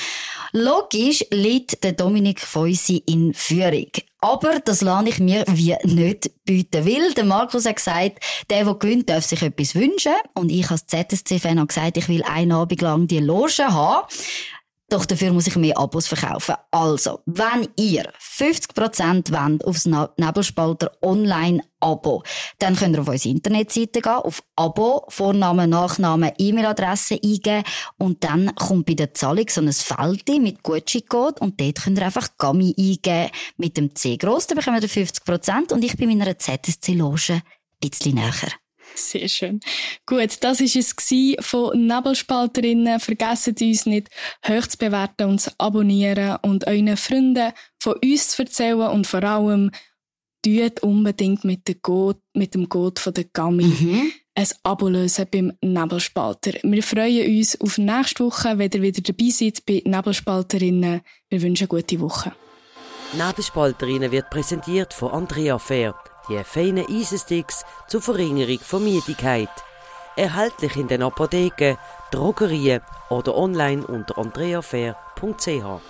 Logisch 0.55 1.25
liegt 1.31 1.83
der 1.83 1.93
Dominik 1.93 2.39
Feusi 2.39 3.01
in 3.07 3.33
Führung. 3.33 3.89
Aber 4.21 4.59
das 4.59 4.81
lasse 4.81 5.09
ich 5.09 5.19
mir 5.19 5.45
wie 5.47 5.75
nicht 5.83 6.29
bieten. 6.45 6.85
Weil 6.85 7.11
der 7.13 7.25
Markus 7.25 7.65
hat 7.65 7.77
gesagt, 7.77 8.19
der, 8.51 8.63
der 8.63 8.75
gewinnt, 8.75 9.09
darf 9.09 9.25
sich 9.25 9.41
etwas 9.41 9.73
wünschen. 9.73 10.13
Und 10.35 10.51
ich 10.51 10.69
als 10.69 10.85
ZSC-Fan 10.85 11.57
habe 11.57 11.67
gesagt, 11.67 11.97
ich 11.97 12.07
will 12.07 12.21
einen 12.21 12.51
Abend 12.51 12.81
lang 12.81 13.07
die 13.07 13.17
Loge 13.17 13.65
haben. 13.67 14.07
Doch 14.93 15.07
dafür 15.07 15.33
muss 15.33 15.47
ich 15.47 15.55
mehr 15.55 15.75
Abos 15.75 16.05
verkaufen. 16.05 16.53
Also, 16.69 17.21
wenn 17.25 17.67
ihr 17.77 18.13
50% 18.19 19.31
wollt 19.31 19.65
aufs 19.65 19.87
Nebelspalter 19.87 20.91
Online-Abo, 21.01 22.21
dann 22.59 22.75
könnt 22.75 22.95
ihr 22.95 23.01
auf 23.01 23.07
unsere 23.07 23.33
Internetseite 23.33 24.01
gehen, 24.01 24.11
auf 24.11 24.43
Abo, 24.55 25.03
Vorname, 25.09 25.67
Nachname, 25.67 26.35
E-Mail-Adresse 26.37 27.15
eingeben 27.15 27.63
und 27.97 28.23
dann 28.23 28.53
kommt 28.53 28.85
bei 28.85 28.93
der 28.93 29.15
Zahlung 29.15 29.45
so 29.49 29.61
ein 29.61 29.73
Feld 29.73 30.29
mit 30.39 30.61
Gutscheincode 30.61 31.41
und 31.41 31.59
dort 31.59 31.81
könnt 31.81 31.97
ihr 31.97 32.05
einfach 32.05 32.29
Gummi 32.37 32.75
eingeben 32.77 33.31
mit 33.57 33.77
dem 33.77 33.95
C 33.95 34.17
gross, 34.17 34.45
dann 34.45 34.59
bekommt 34.59 34.83
ihr 34.83 34.89
50% 34.89 35.73
und 35.73 35.83
ich 35.83 35.97
bin 35.97 36.15
meiner 36.15 36.37
ZSC-Loge 36.37 37.41
ein 37.83 37.89
bisschen 37.89 38.13
näher. 38.13 38.31
Sehr 38.95 39.27
schön. 39.27 39.59
Gut, 40.05 40.37
das 40.41 40.59
war 40.59 40.67
es 40.67 40.95
gsi 40.95 41.37
von 41.39 41.87
Nebelspalterinnen. 41.87 42.99
Vergesst 42.99 43.47
uns 43.61 43.85
nicht, 43.85 44.09
hoch 44.47 44.67
zu 44.67 44.77
bewerten 44.77 45.29
und 45.29 45.41
zu 45.41 45.51
abonnieren 45.57 46.37
und 46.41 46.67
euren 46.67 46.97
Freunden 46.97 47.53
von 47.79 47.95
uns 48.03 48.29
zu 48.29 48.43
erzählen 48.43 48.89
und 48.89 49.07
vor 49.07 49.23
allem 49.23 49.71
tut 50.43 50.81
unbedingt 50.81 51.43
mit, 51.43 51.67
der 51.67 51.75
Code, 51.75 52.19
mit 52.33 52.53
dem 52.53 52.69
Code 52.69 52.99
von 52.99 53.13
der 53.13 53.25
Gami 53.25 53.63
mhm. 53.63 54.11
ein 54.35 54.47
Abo 54.63 54.89
lösen 54.89 55.27
beim 55.31 55.53
Nebelspalter. 55.61 56.53
Wir 56.63 56.83
freuen 56.83 57.37
uns 57.37 57.59
auf 57.61 57.77
nächste 57.77 58.25
Woche, 58.25 58.57
wenn 58.57 58.71
ihr 58.71 58.81
wieder 58.81 59.01
dabei 59.01 59.29
seid 59.29 59.65
bei 59.65 59.81
Nebelspalterinnen. 59.85 61.01
Wir 61.29 61.41
wünschen 61.41 61.69
eine 61.69 61.81
gute 61.81 61.99
Woche. 61.99 62.33
Nebelspalterinnen 63.13 64.11
wird 64.11 64.29
präsentiert 64.29 64.93
von 64.93 65.11
Andrea 65.11 65.59
Fair, 65.59 65.95
die 66.29 66.43
feinen 66.43 66.85
Eisensticks 66.89 67.65
zur 67.87 68.01
Verringerung 68.01 68.59
von 68.59 68.83
Müdigkeit. 68.83 69.49
Erhältlich 70.15 70.75
in 70.77 70.87
den 70.87 71.03
Apotheken, 71.03 71.77
Drogerien 72.11 72.81
oder 73.09 73.35
online 73.35 73.85
unter 73.85 74.17
andreafair.ch. 74.17 75.81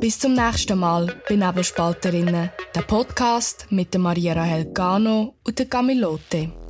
Bis 0.00 0.18
zum 0.18 0.34
nächsten 0.34 0.78
Mal 0.78 1.22
bei 1.28 1.36
Nebelspalterinnen, 1.36 2.50
der 2.74 2.82
Podcast 2.82 3.66
mit 3.70 3.96
Maria 3.96 4.34
Rahel 4.34 4.72
Gano 4.72 5.36
und 5.44 5.58
der 5.58 5.66
Camilote. 5.66 6.61